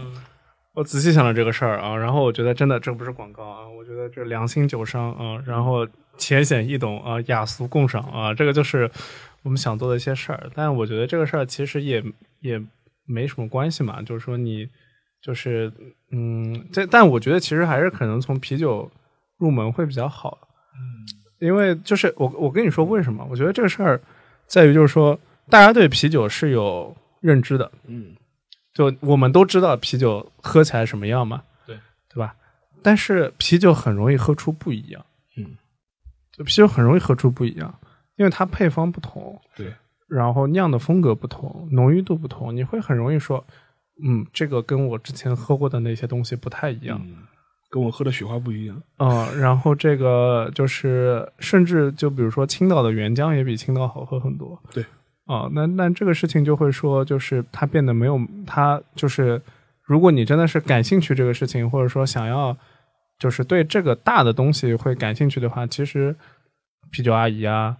[0.72, 1.96] 我仔细想了这个事儿啊。
[1.96, 5.84] 然后我觉得真的这不是广告啊，我觉得这良心酒商啊，然后
[6.16, 8.90] 浅显易懂啊，雅俗共赏啊，这个就是
[9.42, 10.50] 我们想做的一些事儿。
[10.54, 12.02] 但我觉得这个事儿其实也
[12.40, 12.62] 也
[13.04, 14.68] 没什么关系嘛，就是说你
[15.22, 15.72] 就是
[16.10, 18.90] 嗯，这但我觉得其实还是可能从啤酒
[19.38, 20.38] 入门会比较好。
[20.74, 21.04] 嗯
[21.40, 23.26] 因为就是我我跟你说为什么？
[23.28, 24.00] 我觉得这个事儿
[24.46, 25.18] 在于就是说，
[25.50, 28.14] 大家对啤酒是有认知的，嗯，
[28.72, 31.76] 就我们都知道啤酒喝起来什么样嘛，对
[32.08, 32.34] 对吧？
[32.82, 35.04] 但是啤酒很容易喝出不一样，
[36.38, 37.72] 啤酒很容易喝出不一样，
[38.16, 39.72] 因为它配方不同，对，
[40.08, 43.44] 然后酿的风格不同，浓郁度不同，你会很容易说，
[44.02, 47.18] 嗯，这个跟我之前喝过的那些东西不太一样，嗯，
[47.70, 48.82] 跟我喝的雪花不一样。
[48.98, 54.60] 嗯，然后这个就是，甚至就比如说青岛的原浆也比青岛好喝很多。
[54.72, 54.84] 对，
[55.26, 59.40] 啊、那那这个事情就会说，就是它变得没有它，就是
[59.82, 62.56] 如果你真的是感兴趣这个事情，或者说想要
[63.18, 66.14] 就是对这个大的东西会感兴趣的话，其实
[66.90, 67.76] 啤酒阿姨啊，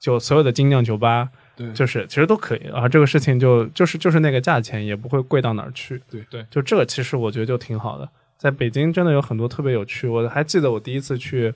[0.00, 2.88] 就所有的精酿酒吧，对，就是其实都可以啊。
[2.88, 6.02] 这个事情就就是就是那个价钱，也不会贵到哪儿去。
[6.10, 8.08] 对对就这个其实我觉得就挺好的。
[8.38, 11.52] 在北京真的有很多特别有趣，我还记得我第一次去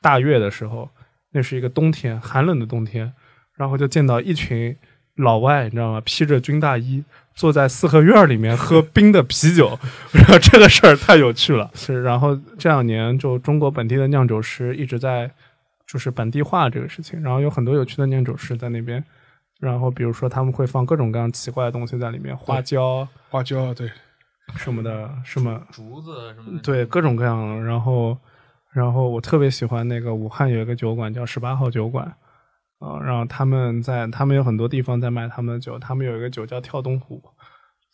[0.00, 0.88] 大悦的时候，
[1.32, 3.12] 那是一个冬天，寒冷的冬天，
[3.56, 4.76] 然后就见到一群
[5.16, 6.00] 老外，你知道吗？
[6.04, 7.04] 披着军大衣。
[7.34, 9.78] 坐在四合院里面喝冰的啤酒，
[10.12, 11.70] 然后这个事儿太有趣了。
[11.72, 15.30] 是，然后这两年就中国本地的酿酒师一直在
[15.86, 19.02] 就是本地化这个事情，然后有很多有趣的酿酒师在那边，
[19.60, 23.90] 然后比如说他们会放各种各样奇怪的东西在里面，花椒花椒，对，
[24.56, 27.64] 什么的，什么竹子什么的，对各种各样的。
[27.64, 28.14] 然后，
[28.72, 32.14] 然后我特别喜欢那个武汉有一个酒馆叫十八号酒馆。
[32.82, 37.22] 啊、然后他们在他们有很多地方在卖他们的酒，他们有一个酒叫跳东湖，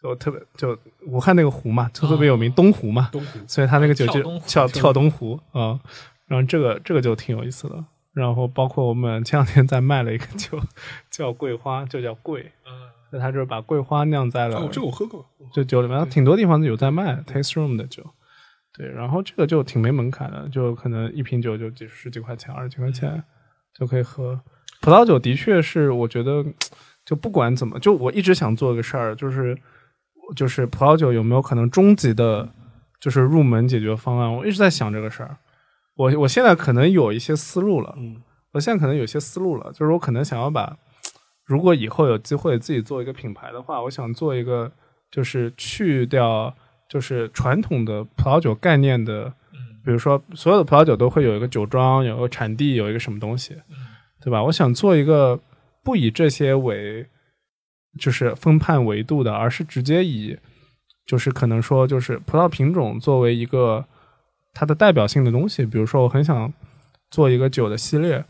[0.02, 5.78] 就特别就武汉那个湖嘛，就特别有名，哦东湖嘛，东湖，所以他那个酒就叫跳跳东湖啊、
[6.26, 7.84] 然后这个这个就挺有意思的。
[8.14, 10.58] 然后包括我们前两天在卖了一个酒，
[11.08, 15.24] 叫桂花，就叫桂，嗯，那他就是把桂花酿在了哦，这我喝过。
[15.52, 18.02] 这酒里面，挺多地方有在卖 taste room 的酒。
[18.76, 23.22] 对，然后这个就挺没门槛的，就可能一瓶酒就几十几块钱、二十几块钱
[23.78, 24.40] 就可以喝。
[24.80, 26.44] 葡萄酒的确是，我觉得
[27.04, 29.56] 就不管怎么，就我一直想做一个事儿，就是
[30.36, 32.48] 就是葡萄酒有没有可能终极的，
[33.00, 34.32] 就是入门解决方案？
[34.32, 35.36] 我一直在想这个事儿。
[35.96, 40.76] 我我现在可能有一些思路了，嗯，我现在可能有些思路了，就是我可能想要把
[41.44, 44.70] 如果以后有机会自己做一个品牌的话，我想做一个
[45.10, 46.54] 就是去掉
[46.88, 53.56] 就是传统的葡萄酒概念的，嗯比如说所有的葡萄酒都会有一个酒庄，有个产地，有一个什么东西，
[54.20, 54.42] 对吧？
[54.42, 55.38] 我想做一个
[55.84, 57.06] 不以这些为
[57.98, 60.38] 就是分判维度的，而是直接以
[61.06, 63.84] 就是可能说就是葡萄品种作为一个
[64.52, 65.64] 它的代表性的东西。
[65.64, 66.52] 比如说，我很想
[67.10, 68.24] 做一个酒的系列，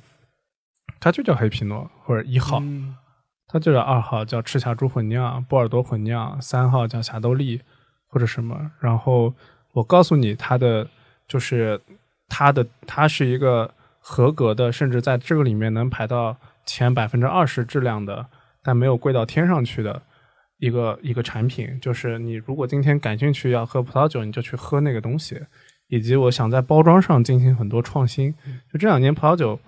[1.01, 2.95] 它就叫黑皮诺或者一号，嗯
[3.51, 7.61] 它就叫二号叫赤霞珠混酿、波尔多混酿，三号叫霞多丽
[8.07, 8.71] 或者什么。
[8.79, 9.33] 然后
[9.73, 10.87] 我告诉你，它的
[11.27, 11.81] 就是
[12.29, 13.73] 它的它是一个
[14.11, 18.27] 合格的，甚至在这个里面能排到前百分之二十质量的，
[18.63, 20.01] 但没有贵到天上去的
[20.57, 21.79] 一个一个产品。
[21.79, 25.39] 就是你如果今天感兴趣要喝葡萄酒，你就去喝那个东西。
[25.89, 28.35] 以及我想在包装上进行很多创新。
[28.73, 29.59] 就这两年葡萄酒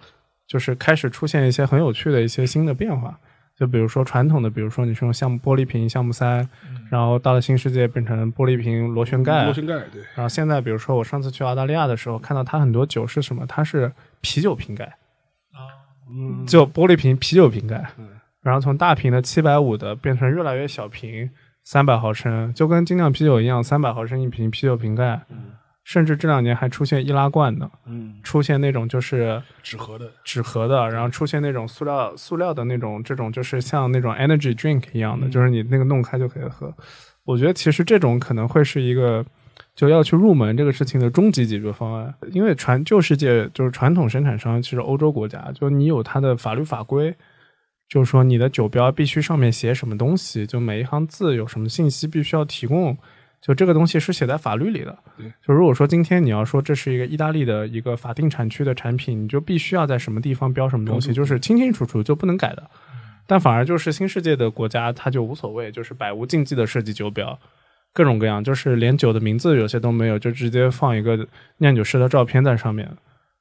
[0.46, 3.18] 就是开始出现一些很有趣的一些新的变化。
[3.60, 6.48] 就比如说传统的，比如说你是用橡木玻璃瓶、橡木塞，
[6.88, 13.44] 然后到了新世界变成玻璃瓶、螺旋盖，螺旋盖对，然后现在，比如说我上次去澳大利亚的时候，看到它很多酒是什么？
[13.46, 13.92] 它是
[14.22, 14.86] 啤酒瓶盖，
[15.52, 15.60] 啊，
[16.08, 18.08] 嗯，就玻璃瓶啤酒瓶盖嗯，
[18.40, 21.28] 然后从大瓶的七百五的变成越来越小瓶，
[21.62, 25.20] 三百毫升，就跟精酿啤酒一样，三百毫升一瓶啤酒瓶盖，
[25.84, 36.72] 甚至这两年还出现易拉罐的，嗯，出现那种就是纸盒的，纸盒的，然后出现那种塑料塑料的那种这种就是像那种 energy drink 一样的，嗯就是你那个弄开就可以喝。
[37.24, 39.24] 我觉得其实这种可能会是一个
[39.74, 47.14] 就要去入门这个事情的终极解决方案，因为传旧世界就是传统生产商，其实欧洲国家就你有它的法律法规。
[47.88, 52.96] 就是说，你的酒标必须上面写什么东西，就每一行字有什么信息必须要提供，
[53.40, 54.98] 就这个东西是写在法律里的。
[55.16, 62.70] 对，就如果说今天你要说这是一个意大利的一个法定产区的产品，你就必须要在什么地方标什么东西，就是清清楚楚就不能改的。
[63.26, 67.38] 但反而就是新世界的国家，它就无所谓，就是百无禁忌的设计酒标，
[67.94, 71.26] 各种各样，就是连酒的名字有些都没有，就直接放一个
[71.58, 72.90] 酿酒师的照片在上面，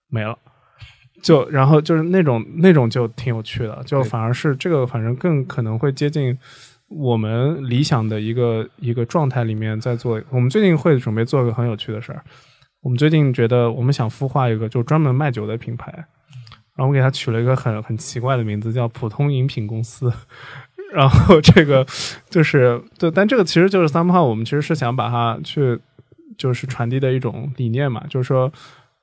[0.10, 0.38] 没了。
[1.22, 6.38] 就然后就是那种那种就挺有趣的，就反而是这个反正更可能会接近
[6.89, 10.21] 我们理想的一个一个状态里面在做。
[10.30, 12.21] 我们最近会准备做一个很有趣的事儿，
[12.82, 15.91] 我们最近觉得我们想孵化一个就专门卖酒的品牌，
[16.75, 20.12] 然后我给它取了一个很很奇怪的名字，叫普通饮品公司。
[20.91, 21.86] 然后这个
[22.30, 25.80] 就是对，但这个其实就是三号，我们其实是想把它去
[26.38, 28.52] 就是传递的一种理念嘛，就是说。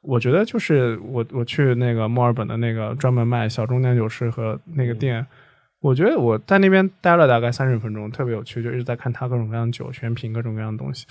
[0.03, 5.27] 我觉得就是我我去那个墨尔本的那个专门卖小众酿酒师和那个店，
[5.81, 11.07] 我觉得我在那边待了大概三十分钟，特别有趣，就一直在看他各种各样的酒，选品各种各样的东西。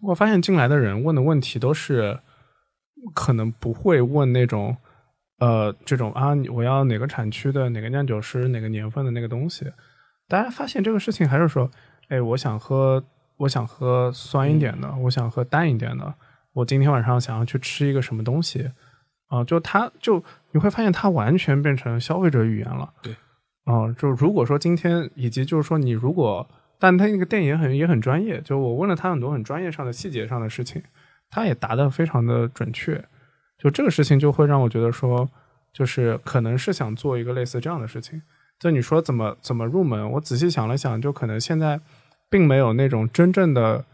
[0.00, 2.18] 我发现进来的人问的问题都是
[3.14, 4.76] 可能不会问那种
[5.38, 9.66] 呃这种啊，我要哪个产区的哪个酿酒师哪个年份的那个东西。
[10.28, 11.70] 大家发现这个事情还是说，
[12.08, 13.04] 哎，我想喝
[13.36, 16.14] 我想喝酸一点的，我想喝淡一点的。
[16.54, 18.70] 我今天晚上想要去吃一个什么东西，
[19.28, 22.92] 啊、就他就你会发现他完全变成消费者语言了。
[23.02, 23.14] 对，
[23.64, 26.48] 啊、就如果说今天以及就是说你如果，
[26.78, 30.82] 但他那个店也很也很专业，就我问了他很多很专业上的细节上的事情，
[31.30, 33.04] 他也答得非常的准确。
[33.58, 35.28] 就这个事情就会让我觉得说，
[35.72, 38.22] 就是可能是想做一个类似这样的事情。
[38.58, 41.80] 就你说怎么怎么入门，我仔细想了想，就可能现在
[42.28, 43.84] 并没有那种真正的。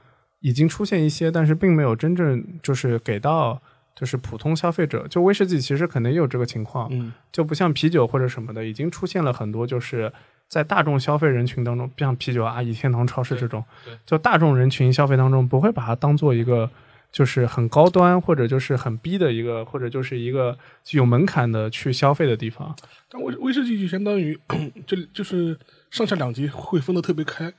[0.40, 3.60] 已经出现一些，但是并没有真正就是给到
[3.98, 5.06] 就是普通消费者。
[5.08, 10.12] 就威士忌其实可能也有这个情况，嗯，就不像啤酒或者什么的，已经出现了很多就是
[10.46, 13.64] 在大众消费人群当中，像啤酒啊、以天堂超市这种
[14.06, 16.70] 就大众人群消费当中不会把它当做一个
[17.10, 20.56] 就是很高端或者就是很逼的一个，或者就是一个
[20.92, 22.76] 有门槛的去消费的地方。
[23.10, 24.38] 但威威士忌就相当于
[24.86, 25.58] 就就是
[25.90, 27.52] 上下两级会分的特别开。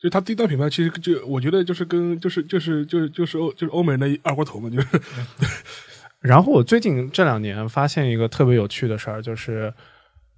[0.00, 4.86] 就它低端品牌，其实就我觉得就是跟就是就是就是就是欧就是欧美人的二锅头嘛，就是。
[6.20, 9.72] 然后我最近这两年发现一个特别有趣的事儿，就是，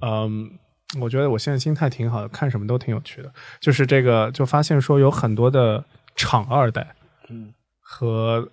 [0.01, 0.51] 嗯，
[1.01, 3.33] 我觉得我现在心态挺好的，看什么都挺有趣的。
[3.61, 5.85] 就是这个，就发现说有很多的
[6.17, 6.97] 厂二代，
[7.29, 8.49] 嗯，和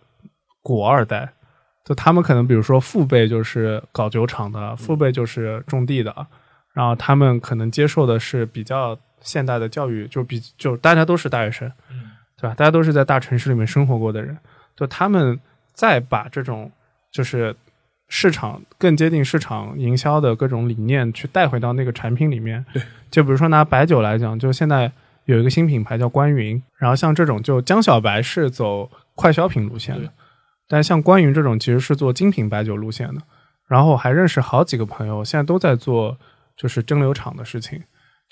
[0.61, 1.33] 果二代，
[1.83, 6.15] 就他们可能比如说父辈就是搞酒厂的，父辈就是种地的，
[6.73, 12.53] 然后他们可能接受的是比较现代的教育，就比就大家都是大学生，嗯对吧？
[12.55, 14.37] 大家都是在大城市里面生活过的人，
[14.75, 15.39] 就他们
[15.73, 16.69] 再把这种
[17.09, 17.55] 就是
[18.09, 22.63] 市场更接近市场营销的各种理念去带回到那个产品里面。
[22.73, 24.91] 对就比如说拿白酒来讲，就现在
[25.25, 30.11] 有一个新品牌叫关云，然后像这种就江小白是走快消品路线的，
[30.67, 33.21] 但像关云这种其实是做精品白酒路线的。
[33.67, 36.17] 然后我还认识好几个朋友，现在都在做
[36.57, 37.81] 就是蒸馏厂的事情。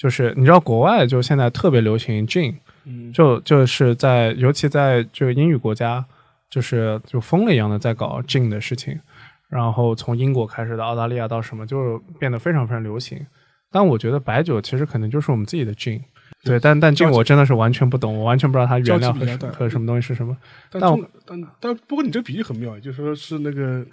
[0.02, 6.04] 就是你知道国外就现在特别流行 gin，嗯，就就是在尤其在这个英语国家，
[6.50, 9.00] 就是就疯了一样的在搞 gin 的事情。
[9.48, 13.24] 然后从英国开始到澳大利亚到什么，就变得非常非常流行。
[13.70, 16.02] 但我觉得白酒其实可能就是我们自己的 gin，
[16.44, 20.36] 对，但但 gin 我真的是完全不懂，我完全不知道它原料和和什么东西是什么。
[20.72, 23.86] 但但但但不过你这个比喻很妙，就是说是那个啊，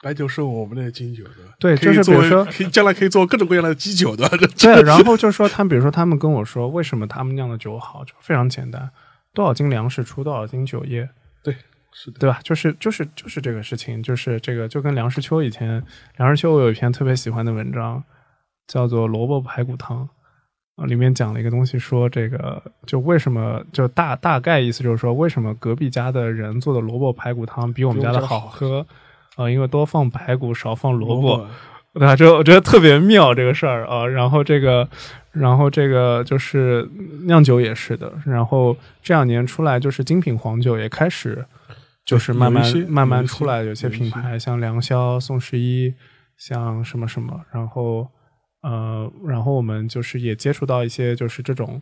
[0.00, 8.88] 白酒是我们的金酒的，对就是比如说可以将来可以做各种各样的基酒的，对，然后就是说他们，比如说他们跟我说，为什么他们酿的酒好，就非常简单，
[9.34, 11.08] 多少斤粮食出多少斤酒液，
[11.42, 11.56] 对
[11.92, 12.38] 是的，对吧？
[12.44, 15.82] 就是就是就是这个事情，就是这个就跟梁实秋以前，
[16.16, 18.02] 梁实秋我有一篇特别喜欢的文章，
[18.68, 20.08] 叫做《萝卜排骨汤》
[20.80, 28.86] 啊，里面讲了一个东西，说这个就为什么就大大概意思就是说，为什么隔壁家的人做的萝卜排骨汤比我们家的好喝
[29.38, 29.48] 啊？
[29.48, 31.48] 因为多放排骨，少放萝卜。
[31.94, 32.14] 对吧？
[32.14, 34.06] 就我觉得特别妙这个事儿啊。
[34.06, 34.86] 然后这个，
[35.32, 36.86] 然后这个就是
[37.22, 38.12] 酿酒也是的。
[38.26, 41.44] 然后这两年出来就是精品黄酒也开始，
[42.04, 45.92] 就是慢慢慢慢出来，有些品牌像良宵、宋十一，
[46.36, 47.40] 像什么什么。
[47.50, 48.06] 然后
[48.62, 51.80] 呃，然后我们就是也接触到一些就是这种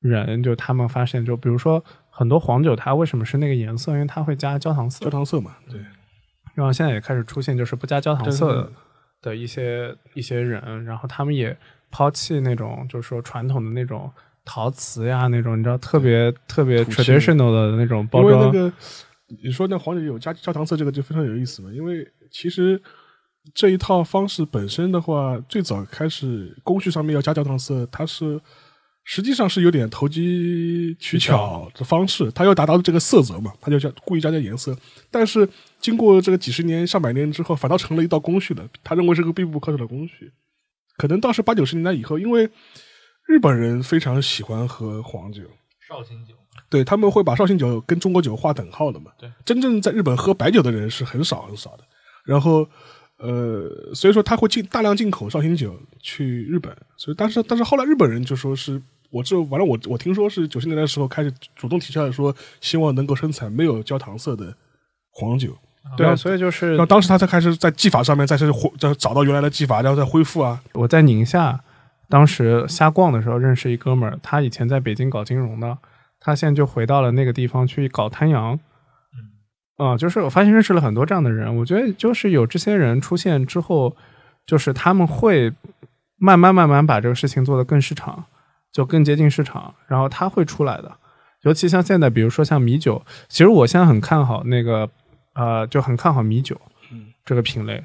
[0.00, 3.92] 人，就他们发现，就比如说很多黄酒它为什么是那个颜色？
[3.92, 5.10] 因为它会加焦糖色焦。
[5.10, 5.80] 糖色嘛，对，
[6.54, 8.72] 然后现在也开始出现就是不加焦糖色的
[9.22, 11.56] 的一些一些人，然后他们也
[11.90, 14.10] 抛弃那种就是说传统的那种
[14.44, 18.72] 陶瓷呀那种你知道特别特别 traditional 的那种包装，因为那个
[19.42, 21.70] 你说那黄酒有加焦糖色，这个就非常有意思嘛。
[21.72, 22.80] 因为其实
[23.54, 28.40] 这一套方式本身的话，最早开始工序上面要加焦糖色，它是
[29.12, 34.72] 实际上是有点投机取巧的方式，它要达到这个色泽嘛，它就加故意加点颜色。
[35.10, 35.48] 但是
[35.80, 38.64] 经过这个几十年、上百年之后，反倒成了一道工序了。
[38.84, 40.30] 他认为是个必不可少的工序。
[40.96, 42.48] 可能到是八九十年代以后，因为
[43.26, 45.42] 日本人非常喜欢喝黄酒，
[45.88, 46.34] 绍兴酒，
[46.68, 49.10] 对他们会把绍兴酒跟中国酒划等号的嘛。
[49.18, 51.82] 对，真正在日本喝白酒的人是很少很少的。
[52.24, 52.64] 然后，
[53.16, 56.72] 呃，所以说他会进大量进口绍兴酒去日本。
[56.96, 64.54] 所以，但是但是后来日本人就说是，我这反正我我听说是九十年代的时候开始主动提出来说，希望能够生产没有焦糖色的
[65.10, 65.56] 黄酒。
[65.96, 70.62] 对，啊所以就是然后当时他才开始在技法上面再是恢再找到原来的技法，然后再恢复啊。
[70.72, 71.58] 我在宁夏
[72.08, 75.78] 当时瞎逛的时候认识一哥们儿，他以前在北京搞金融的，
[76.20, 78.58] 他现在就回到了那个地方去搞滩羊。
[79.76, 83.96] 啊、就是我发现认识了很多这样的人，我觉得就是有这些人出现之后，
[84.44, 85.50] 就是他们会
[86.18, 88.26] 慢慢慢慢把这个事情做得更市场，
[88.72, 90.96] 就更接近市场，然后它会出来的。
[91.42, 94.88] 尤其像现在，比如说像米酒，其实我现在很看好那个
[95.34, 96.60] 呃，就很看好米酒
[96.92, 97.82] 嗯这个品类，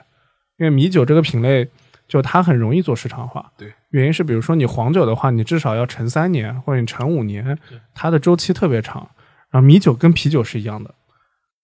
[0.57, 1.67] 因为米酒这个品类
[2.07, 3.51] 就它很容易做市场化。
[3.57, 7.57] 对，原因是比如说你黄酒的话，你至少要陈三年或者你陈五年，
[7.93, 9.09] 它的周期特别长。
[9.51, 10.93] 然后米酒跟啤酒是一样的，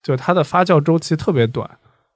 [0.01, 1.69] 就它的发酵周期特别短，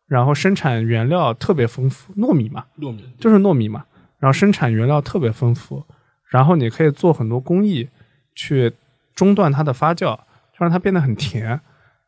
[0.07, 3.83] 然后生产原料特别丰富，糯米嘛，糯米就是糯米嘛，
[4.19, 5.83] 然后生产原料特别丰富，
[6.35, 7.87] 然后你可以做很多工艺
[8.33, 8.73] 去
[9.13, 11.57] 中断它的发酵，就让它变得很甜，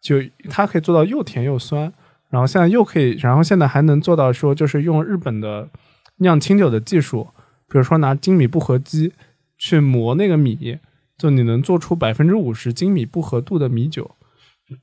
[0.02, 0.18] 就
[0.50, 1.94] 它可以做到又甜又酸，
[2.30, 5.70] 然后现在又可以，然后现在还能做到说就是用日本的
[6.18, 7.26] 酿清酒的技术，
[7.70, 9.14] 比如说拿精米不合机
[9.58, 10.78] 去磨那个米，
[11.18, 14.12] 就你能做出百分之五十精米不合度的米酒，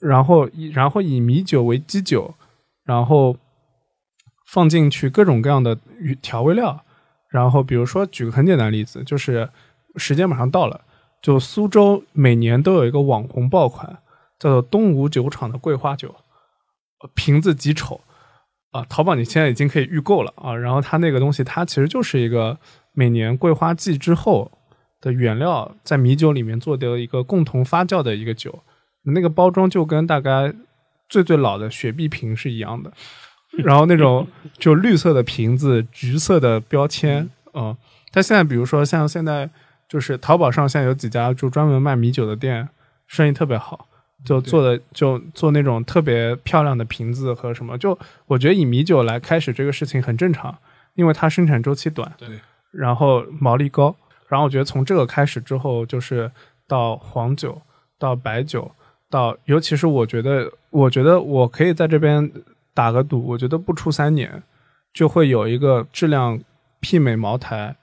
[0.01, 2.35] 然后以然后以米酒为基酒，
[2.85, 3.37] 然后
[4.47, 5.79] 放进去各种各样的
[6.23, 6.84] 调味料，
[7.35, 9.51] 然后比如说举个很简单的例子，就是
[9.97, 10.83] 时间马上到了，
[11.21, 13.99] 就苏州每年都有一个网红爆款，
[14.39, 16.15] 叫做东吴酒厂的桂花酒，
[17.13, 18.01] 瓶子极丑
[18.71, 20.55] 啊，淘宝你现在已经可以预购了啊。
[20.55, 22.57] 然后它那个东西，它其实就是一个
[22.93, 24.53] 每年桂花季之后
[25.01, 28.63] 的原料在米酒里面做的一个共同发酵的一个酒，
[29.03, 30.55] 那个包装就跟大概
[31.09, 32.93] 最最老的雪碧瓶是一样的。
[33.65, 34.27] 然后那种
[34.59, 37.77] 就绿色的瓶子、橘色的标签，嗯，
[38.13, 39.49] 但现在比如说像现在
[39.89, 42.69] 就是淘宝上现在有几家就专门卖米酒的店，
[43.07, 43.87] 生意特别好，
[44.25, 47.97] 就做的就做那种特别漂亮的瓶子和什么，就
[48.27, 50.57] 我觉得以米酒来开始这个事情很正常，
[50.95, 52.29] 因为它生产周期短，对，
[52.73, 53.95] 然后毛利高，
[54.29, 56.31] 然后我觉得从这个开始之后，就是
[56.67, 57.61] 到黄酒，
[57.99, 58.71] 到白酒，
[59.11, 62.33] 到尤其是我觉得，我觉得我可以在这边
[62.75, 64.43] 打个赌，我觉得不出三年，
[64.93, 66.39] 就会有一个质量
[66.83, 67.77] 媲美茅台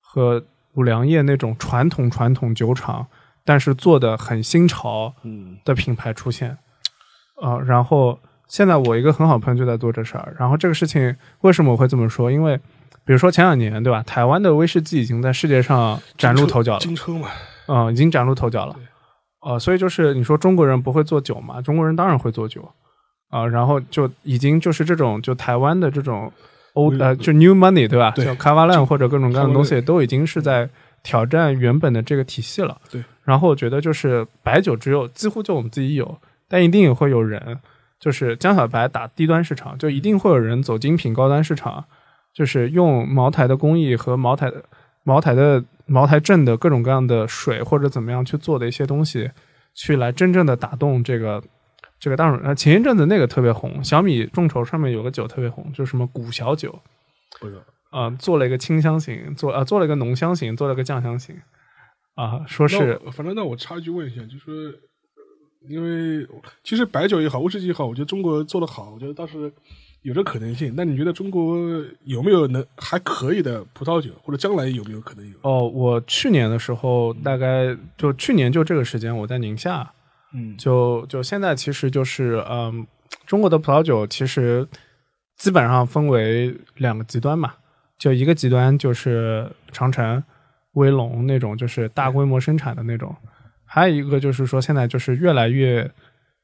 [0.00, 0.44] 和
[0.74, 3.06] 五粮液那种传统传统酒厂，
[3.44, 6.56] 但是做的很新潮嗯的品牌出现。
[7.42, 12.30] 啊、然后现在我一个很好朋友就在做这事儿，然后这个事情为什么我会这么说？
[12.30, 12.58] 因为
[13.02, 14.02] 比如说前两年，对吧？
[14.02, 17.30] 台湾的威士忌已经在世界上崭露头角了，金车嘛，
[17.66, 18.82] 嗯，已经崭露头角了对。
[19.40, 21.62] 呃，所以就是你说中国人不会做酒嘛？
[21.62, 22.70] 中国人当然会做酒
[23.30, 26.30] 啊、然后就已经就是这种就台湾的这种
[26.74, 28.10] 欧嗯呃就 new money 对吧？
[28.14, 30.68] 对就卡瓦兰或者各种各样的东西都已经是在
[31.02, 32.76] 挑战原本的这个体系了。
[32.90, 33.02] 对。
[33.24, 36.18] 然后我觉得就是白酒只有几乎就我们自己有，
[36.48, 37.58] 但一定也会有人
[38.00, 41.84] 就是江小白打低端市场，就一定会有人走精品高端市场，
[42.34, 44.64] 就是用茅台的工艺和茅台的
[45.04, 49.30] 茅台的茅台镇的各种各样的水或者怎么样去做的一些东西，
[49.74, 51.40] 去来真正的打动这个
[52.00, 52.40] 这个大众。
[52.40, 56.76] 呃，前一阵子那个特别红，小米众筹上面有个酒特别红，就是什么古小酒，
[57.38, 57.62] 不是啊。
[57.92, 61.36] 呃，做了一个清香型，做啊做了一个浓香型，做了个酱香型，
[62.14, 64.54] 啊、说是反正那我插一句问一下，就是说
[65.68, 66.26] 因为
[66.64, 69.52] 其实白酒也好，威士忌也好，我觉得中国做的好，我觉得倒是
[70.02, 70.72] 有这可能性。
[70.74, 71.58] 那你觉得中国
[72.04, 75.36] 有没有能还可以的葡萄酒，或者将来有没有可能有？
[75.42, 79.92] 哦，我去年的时候大概就去年就这个时间，我在宁夏，
[80.32, 82.86] 嗯，就就现在其实就是嗯，
[83.26, 84.66] 中国的葡萄酒其实
[85.36, 87.54] 基本上分为两个极端嘛，
[87.98, 90.22] 就一个极端就是长城、
[90.74, 93.14] 威龙那种，就是大规模生产的那种，
[93.64, 95.90] 还有一个就是说现在就是越来越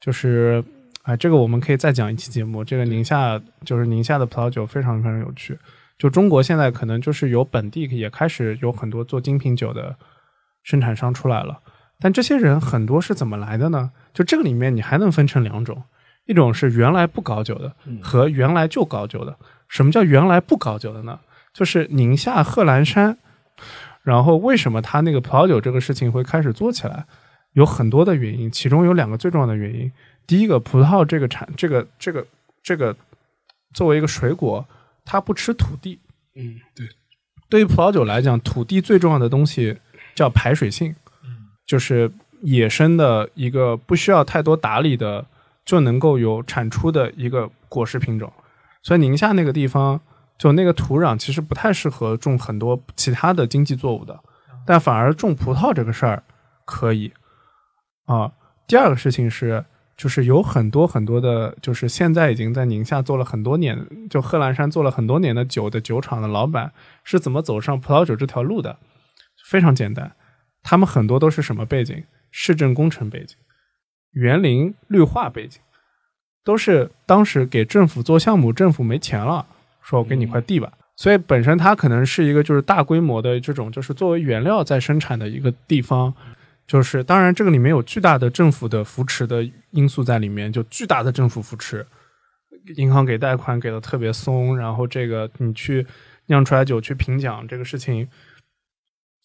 [0.00, 0.64] 就是
[1.02, 2.64] 啊、这个我们可以再讲一期节目。
[2.64, 5.56] 这个宁夏就是宁夏的葡萄酒非常非常有趣。
[5.96, 9.96] 就中国现在可能就是有本地也开始有很多做精品酒的
[10.64, 11.60] 生产商出来了，
[11.98, 13.90] 但这些人很多是怎么来的呢？
[14.12, 15.82] 就这个里面你还能分成两种，
[16.26, 19.36] 一种是原来不搞酒的嗯和原来就搞酒的。
[19.68, 21.18] 什么叫原来不搞酒的呢？
[21.52, 23.16] 就是宁夏贺兰山，
[24.02, 27.06] 然后为什么他那个葡萄酒这个事情会开始做起来？
[27.52, 29.90] 有很多的原因，其中有两个最重要的原因。
[30.26, 32.26] 第一个，葡萄这个产这个这个
[32.62, 32.94] 这个
[33.72, 34.66] 作为一个水果，
[35.04, 35.98] 它不吃土地。
[36.34, 36.86] 嗯，对，
[37.48, 39.78] 对于葡萄酒来讲，土地最重要的东西
[40.14, 40.96] 叫排水性，嗯
[41.66, 42.10] 就是
[42.42, 45.26] 野生的一个不需要太多打理的
[45.64, 48.32] 就能够有产出的一个果实品种。
[48.82, 50.00] 所以宁夏那个地方，
[50.38, 54.18] 就那个土壤其实不太适合种很多其他的经济作物的，
[54.64, 56.22] 但反而种葡萄这个事儿
[56.64, 57.12] 可以
[58.04, 58.30] 啊。
[58.68, 59.64] 第二个事情是，
[59.96, 68.76] 就是有很多很多的，就是现在已经在宁夏做了很多年，就贺兰山做了很多年的酒的酒厂的老板是怎么走上葡萄酒这条路的？
[69.48, 70.12] 非常简单，
[70.68, 72.02] 他们很多都是什么背景？
[72.32, 73.36] 市政工程背景、
[74.10, 75.60] 园林绿化背景，
[76.42, 79.46] 都是当时给政府做项目，政府没钱了，
[79.80, 80.72] 说我给你块地吧。
[80.96, 86.12] 所以本身它可能是一个就是大规模的这种就是作为原料在生产的一个地方，
[86.66, 91.86] 就是当然这个里面有巨大的政府的扶持的因素在里面，就巨大的政府扶持，
[92.74, 95.86] 银行给贷款给的特别松，然后这个你去
[96.26, 98.08] 酿出来酒去评奖这个事情，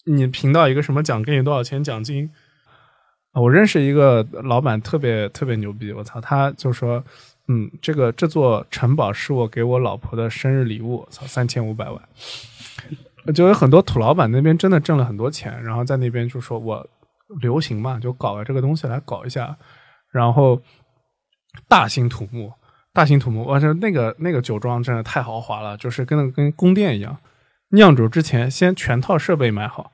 [0.04, 2.30] 你评到一个什么奖，给你多少钱奖金？
[3.34, 7.02] 我认识一个老板特别特别牛逼，我操，他就说，
[7.48, 12.02] 嗯，这个这座城堡是我给我老婆的生日礼物，操，三千五百万。
[13.32, 16.86] 就有很多土老板那边真的挣了很多钱，然后在那边就说我
[17.40, 19.56] 流行嘛，就搞个这个东西来搞一下，
[20.10, 20.60] 然后
[21.68, 22.52] 大兴土木，
[22.92, 27.16] 大兴土木，哇，这那个那个酒庄真的太豪华了，就是跟跟宫殿一样。
[27.68, 29.91] 酿酒之前先全套设备买好，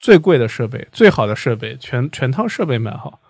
[0.00, 3.20] 最贵的设备、最好的设备，全全套设备买好。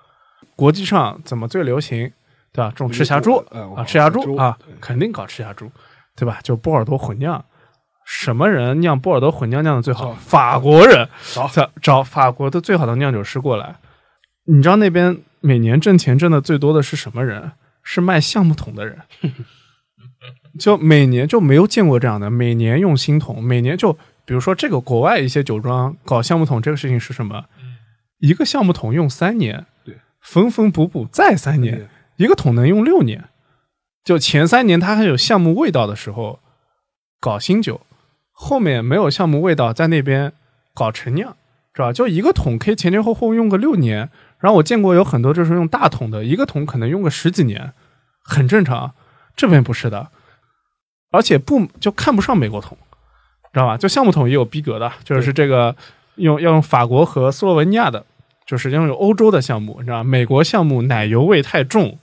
[0.57, 2.11] 国际上怎么最流行，
[2.53, 2.73] 对吧？
[2.75, 5.71] 种赤霞珠嗯啊，赤霞珠啊，肯定搞赤霞珠，
[6.14, 6.39] 对吧？
[6.43, 7.45] 就波尔多混酿，
[8.05, 10.12] 什么人酿波尔多混酿酿的最好？
[10.14, 13.77] 法国人找找找法国的最好的酿酒师过来。
[14.45, 17.53] 你知道那边每年挣钱挣的最多的是什么人？
[17.83, 18.99] 是卖橡木桶的人。
[20.59, 23.97] 就每年就没有见过这样的，每年用新桶，每年就
[24.31, 27.47] 比如说这个国外一些酒庄搞橡木桶这个事情是什么？
[27.61, 27.74] 嗯
[28.20, 33.24] 一个橡木桶用三年，对，缝缝补补再三年，一个桶能用六年。
[34.05, 36.39] 就前三年它还有橡木味道的时候
[37.18, 37.81] 搞新酒，
[38.31, 40.33] 后面没有橡木味道，在那边
[40.74, 41.37] 搞陈酿，
[41.74, 41.93] 知道吧？
[41.93, 44.11] 就一个桶可以前前后后用个六年。
[44.39, 47.72] 然后我见过有很多就是用大桶的，一个桶可能用个十几年，
[48.22, 48.95] 很正常。
[49.35, 50.07] 这边不是的，
[51.11, 52.78] 而且不就看不上美国桶，
[53.53, 53.76] 知道吧？
[53.76, 55.74] 就橡木桶也有逼格的，就是这个
[56.16, 58.05] 用要用法国和斯洛文尼亚的，
[58.46, 60.05] 就是要用欧洲的项目，你知道吧？
[60.05, 61.98] 美国项目奶油味太重，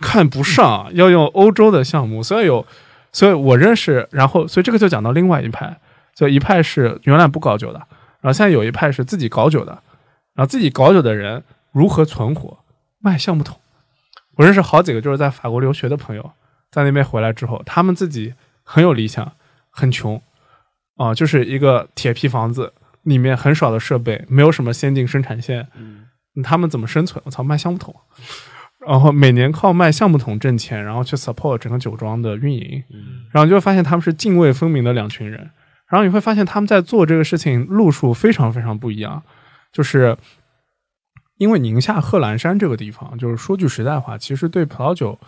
[0.00, 2.66] 看不上，要用欧洲的项目，所以有，
[3.12, 5.78] 所以我认识，然后所以这个就讲到另外一派，
[6.14, 7.78] 就一派是原来不搞酒的，
[8.20, 9.72] 然后现在有一派是自己搞酒的，
[10.34, 12.58] 然后自己搞酒的人如何存活，
[13.00, 13.58] 卖橡木桶。
[14.36, 16.32] 我认识好几个就是在法国留学的朋友，
[16.72, 19.32] 在那边回来之后，他们自己很有理想，
[19.70, 20.20] 很穷，
[20.96, 22.72] 啊、就是一个铁皮房子，
[23.02, 26.06] 里面很少的设备，没有什么先进生产线，嗯
[26.42, 27.22] 他们怎么生存？
[27.24, 27.94] 我操，卖橡木桶，
[28.86, 35.50] 然后每年靠卖橡木桶挣钱，然后去 support 整个酒庄的运营，嗯然后就会发现他们是泾渭分明的两群人，
[35.88, 39.22] 然后你会发现他们在做这个事情路数非常非常不一样，
[39.72, 40.16] 就是
[41.38, 45.18] 因为宁夏贺兰山这个地方，就是说句实在话，其实对葡萄酒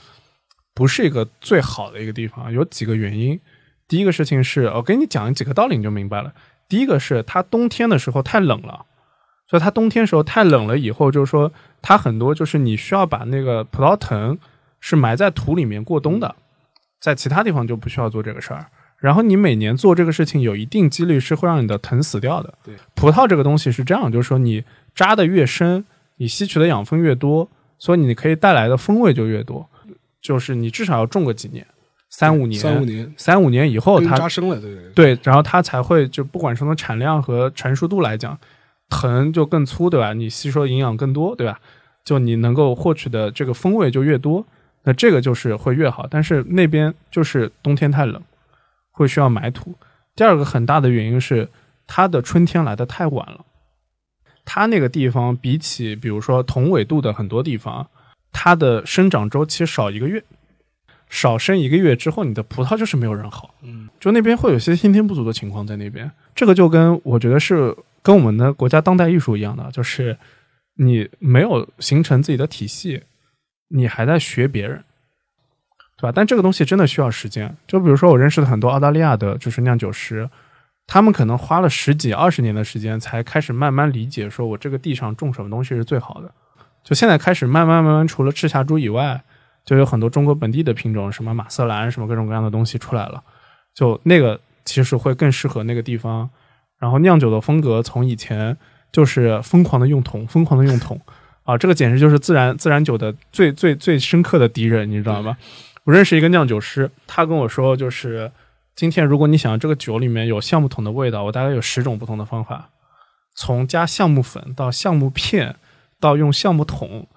[0.75, 3.41] 不是一个最好的一个地方，有几个原因。
[3.89, 6.33] 第一个事情是，我跟你讲几个道理你就明白了。
[6.69, 8.85] 第一个是它冬天的时候太冷了，
[9.49, 14.37] 所以它冬天时候太冷了以后，就是说它很多就是你需要把那个葡萄藤
[14.81, 16.35] 是埋在土里面过冬的，
[17.01, 18.67] 在其他地方就不需要做这个事儿。
[18.99, 22.55] 然后你每年做这个事情，有一定几率是会让你的藤死掉的。
[22.65, 24.65] 对，葡萄这个东西是这样，就是说你
[24.95, 25.85] 扎的越深，
[26.17, 29.69] 你吸取的养分越多，所以你可以带来的风味就越多。
[30.21, 31.65] 就是你至少要种个几年，
[32.09, 34.59] 三五年，三五年，三五年以后它扎深了，
[34.95, 38.39] 对然后它才会就不管是从产量和成熟度来讲，
[38.89, 40.13] 藤就更粗，对吧？
[40.13, 41.61] 你吸收营养更多，对吧？
[42.05, 44.47] 就你能够获取的这个风味就越多，
[44.85, 46.07] 那这个就是会越好。
[46.09, 48.23] 但是那边就是冬天太冷，
[48.93, 49.75] 会需要埋土。
[50.15, 51.49] 第二个很大的原因是
[51.87, 53.45] 它的春天来的太晚了，
[54.45, 57.89] 它那个地方比起比如说同纬度的很多地方，
[58.31, 60.23] 它的生长周期少一个月。
[61.09, 63.55] 少生一个月之后，你的葡萄就是没有人好。
[63.63, 66.11] 嗯，就那边会有些先天不足的情况在那边。
[66.35, 70.17] 这个就跟我觉得是跟我们的国家当代艺术一样的，就是
[70.77, 73.03] 你没有形成自己的体系，
[73.69, 74.85] 你还在学别人，
[75.97, 76.13] 对吧？
[76.15, 77.57] 但这个东西真的需要时间。
[77.67, 80.29] 就比如说我认识的很多澳大利亚的就是酿酒师，
[80.87, 86.31] 他们可能花了十几二十年的时间，才开始慢慢理解，说我这个地上种什么东西是最好的。
[86.85, 89.23] 就现在开始慢慢慢慢，除了赤霞珠以外，
[89.67, 93.23] 就有很多中国本地的品种，什么马瑟兰，什么各种各样的东西出来了。
[93.75, 96.31] 就那个其实会更适合那个地方。
[96.79, 98.57] 然后酿酒的风格从以前
[98.93, 101.01] 就是疯狂的用桶，疯狂的用桶
[101.43, 105.37] 啊，这个简直就是自然自然酒的最最最深刻的敌人，你知道吗？
[105.85, 108.31] 我认识一个酿酒师，他跟我说，就是
[108.75, 112.69] 今天如果你想这个酒里面有橡木桶的味道，我大概有十种不同的方法，
[113.35, 115.57] 从加橡木粉到橡木片
[115.99, 117.09] 到用橡木桶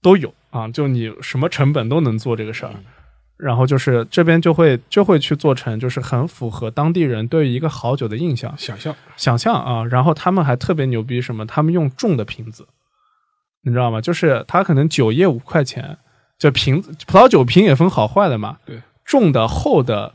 [0.00, 2.72] 都有啊，就你什么成本都能做这个事儿。
[3.36, 9.84] 然后就是这边就会就会去做成，就是很符合当地人对于一个好酒的印象想象，想象啊。
[9.86, 11.44] 然后他们还特别牛逼，什么？
[11.44, 12.68] 他们用重的瓶子，
[13.62, 14.00] 你知道吗？
[14.00, 15.98] 就是他可能酒业五块钱，
[16.38, 18.58] 就瓶子葡萄酒瓶也分好坏的嘛。
[18.64, 20.14] 对，重的厚的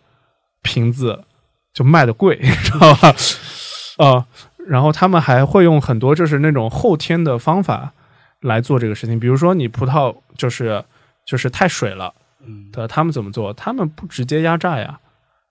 [0.61, 1.25] 瓶子
[1.73, 3.13] 就卖的贵， 你知道吧？
[3.97, 4.25] 啊、
[4.67, 7.93] 然后他们还会用很多就是那种后天的方法
[8.41, 10.83] 来做这个事情，比如说你葡萄就是
[11.25, 12.13] 就是太水了。
[12.45, 13.53] 嗯，对，他们怎么做？
[13.53, 14.99] 他们不直接压榨呀，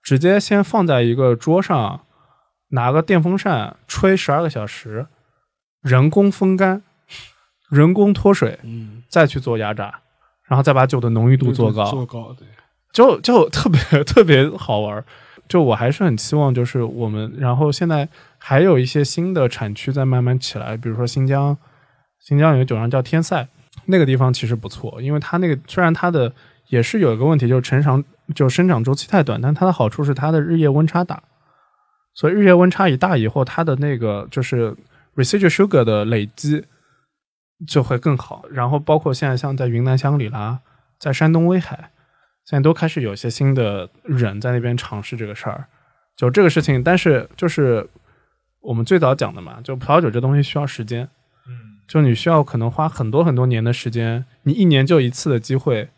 [0.02, 2.00] 直接先放在一个桌上，
[2.68, 5.06] 拿个电风扇吹十二个小时，
[5.82, 6.82] 人工风干，
[7.68, 10.00] 人工脱水，嗯，再去做压榨，
[10.44, 12.46] 然后再把酒的浓郁度做高，做高，对，
[12.92, 15.04] 就就特别 特别好玩。
[15.48, 18.08] 就我还是很期望，就是我们，然后现在
[18.38, 21.56] 还有一些新的产区在慢慢起来，比如说新疆，
[22.20, 23.48] 新疆有个酒庄叫天赛，
[23.86, 26.32] 那个地方其实不错，因为它那个虽然它的
[26.68, 28.02] 也是有一个问题，就是成长
[28.34, 31.22] 就生长周期太短，但它的好处是它的日夜温差大，
[32.14, 34.74] 所以日夜温差一大以后，它的那个就是
[35.14, 36.64] residual sugar 的累积
[37.66, 38.44] 就会更好。
[38.50, 40.58] 然后包括现在像在云南香格里拉，
[40.98, 41.90] 在山东威海，
[42.44, 45.66] 现在都开始有一些新的人在那边尝试这个事儿。
[46.16, 47.86] 就这个事情，但是就是
[48.60, 51.06] 我们最早讲的嘛，就葡萄酒这东西需要时间，
[51.86, 55.88] 就你需要可能花很多很多年的时间，你一年就一次的机会，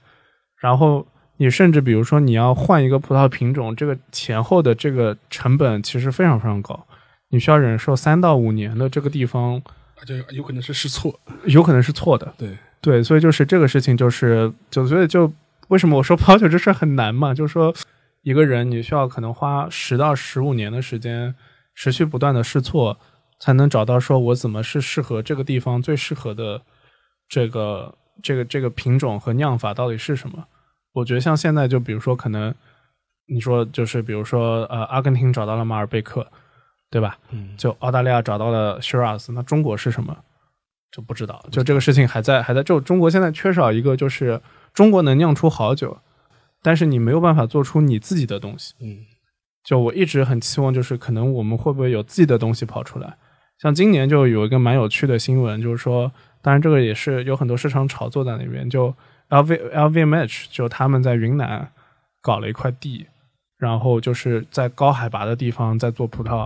[0.59, 1.07] 然后
[1.39, 6.87] 你甚至比如说你要换一个葡萄品种，这个前后的这个成本其实非常非常高，
[7.31, 9.63] 你需要忍受三到五年的这个地方
[10.01, 15.33] 而且有可能是试错，有可能是错的，对，对，所以就是这个事情，就是就所以就
[15.69, 17.35] 为什么我说葡萄酒这事儿很难嘛？
[17.35, 17.75] 就是说
[18.23, 21.35] 一个人你需要可能花十到十五年的时间，
[21.75, 22.99] 持续不断的试错，
[23.39, 26.61] 才能找到说我怎么是适合这个地方最适合的
[27.29, 30.47] 这个这个这个品种和酿法到底是什么？
[30.93, 32.53] 我觉得像现在就比如说可能
[33.27, 36.27] 你说就是比如说呃阿根廷找到了马尔贝克，
[36.91, 37.19] 对吧？
[37.31, 40.17] 嗯，就澳大利亚找到了 Shiraz，那中国是什么？
[40.91, 41.45] 就不知道。
[41.53, 44.41] 就这个事情还在还在，就中国现在缺少一个，就是
[44.73, 45.99] 中国能酿出好酒，
[46.63, 48.75] 但是你没有办法做出你自己的东西。
[48.81, 49.05] 嗯，
[49.63, 53.19] 就我一直很期望，就是可能我们会不会有自己的东西跑出来？
[53.61, 58.95] 像今年就有一个蛮有趣的新闻，就是说，当然这个也是有很多市场炒作在那边，就
[59.31, 61.71] LV LVMH 就他们在云南
[62.23, 63.07] 搞了一块地，
[63.59, 66.39] 然后就是在高海拔的地方在做葡萄，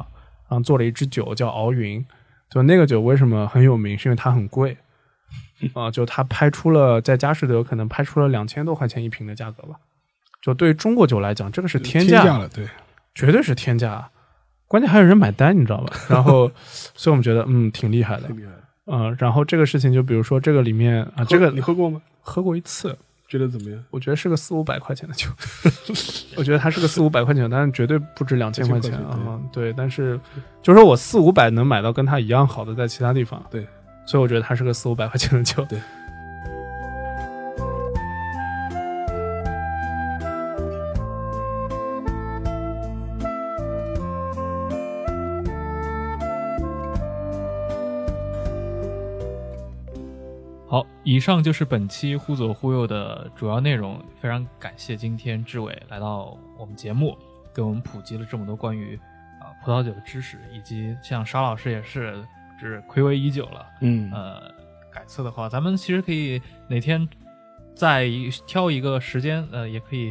[0.49, 2.05] 然后做了一支酒叫敖云。
[2.51, 4.77] 就那个酒为什么很有名，是因为它很贵
[5.75, 9.77] 啊、就它拍出了在佳士得可能拍出了两千多块钱一瓶的价格吧。
[10.43, 12.67] 就对于中国酒来讲，这个是天价，价了，对，
[13.15, 14.11] 绝对是天价。
[14.73, 15.93] 关键还有人买单，你知道吧？
[16.09, 16.51] 然后，
[16.95, 18.59] 所以我们觉得嗯挺厉害的挺，厉害了。
[18.87, 22.01] 嗯、然后这个事情就比如说这个里面啊，这个你喝过吗？
[22.23, 22.97] 喝过一次，
[23.29, 23.79] 觉得怎么样？
[23.91, 25.29] 我觉得是个四五百块钱的酒，
[26.37, 29.41] 我觉得它是个四五百块钱，但是绝对不止两千块钱2000块钱啊。
[29.53, 30.18] 对，但是
[30.62, 33.45] 就是说我四五百能买到跟它一样好的，在其他地方。
[33.51, 33.66] 对，
[34.07, 35.62] 所以我觉得它是个四五百块钱的酒。
[35.66, 35.79] 对。
[50.73, 54.03] 好，以上就是本期忽左忽右的主要内容。
[54.18, 57.14] 非常感谢今天志伟来到我们节目，
[57.55, 58.99] 给我们普及了这么多关于
[59.39, 62.25] 啊、葡萄酒的知识，以及像沙老师也是
[62.59, 63.66] 就是暌违已久了。
[63.83, 64.51] 嗯呃，
[64.91, 67.07] 改次的话，咱们其实可以哪天
[67.75, 68.09] 再
[68.47, 70.11] 挑一个时间，呃，也可以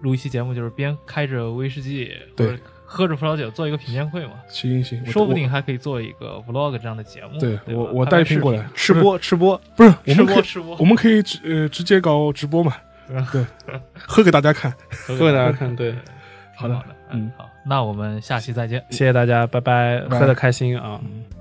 [0.00, 4.32] 录一期节目，就是边开着威士忌，对或者喝着葡萄酒，做一个品鉴会嘛。
[4.48, 7.38] 行行，我说不定还可以做一个 vlog 这样的节目。
[7.38, 12.74] 对对我我带一瓶过来吃播吃播，不是我吃们可以播吃播我，们可以直呃直接搞直播嘛？
[13.30, 13.44] 对，
[13.94, 14.72] 喝给大家看。
[15.06, 15.94] 喝给大家看，对，
[16.56, 18.82] 好的，好的嗯，好，那我们下期再见。
[18.90, 20.98] 谢谢大家，拜拜，拜喝的开心啊。
[21.04, 21.37] 嗯。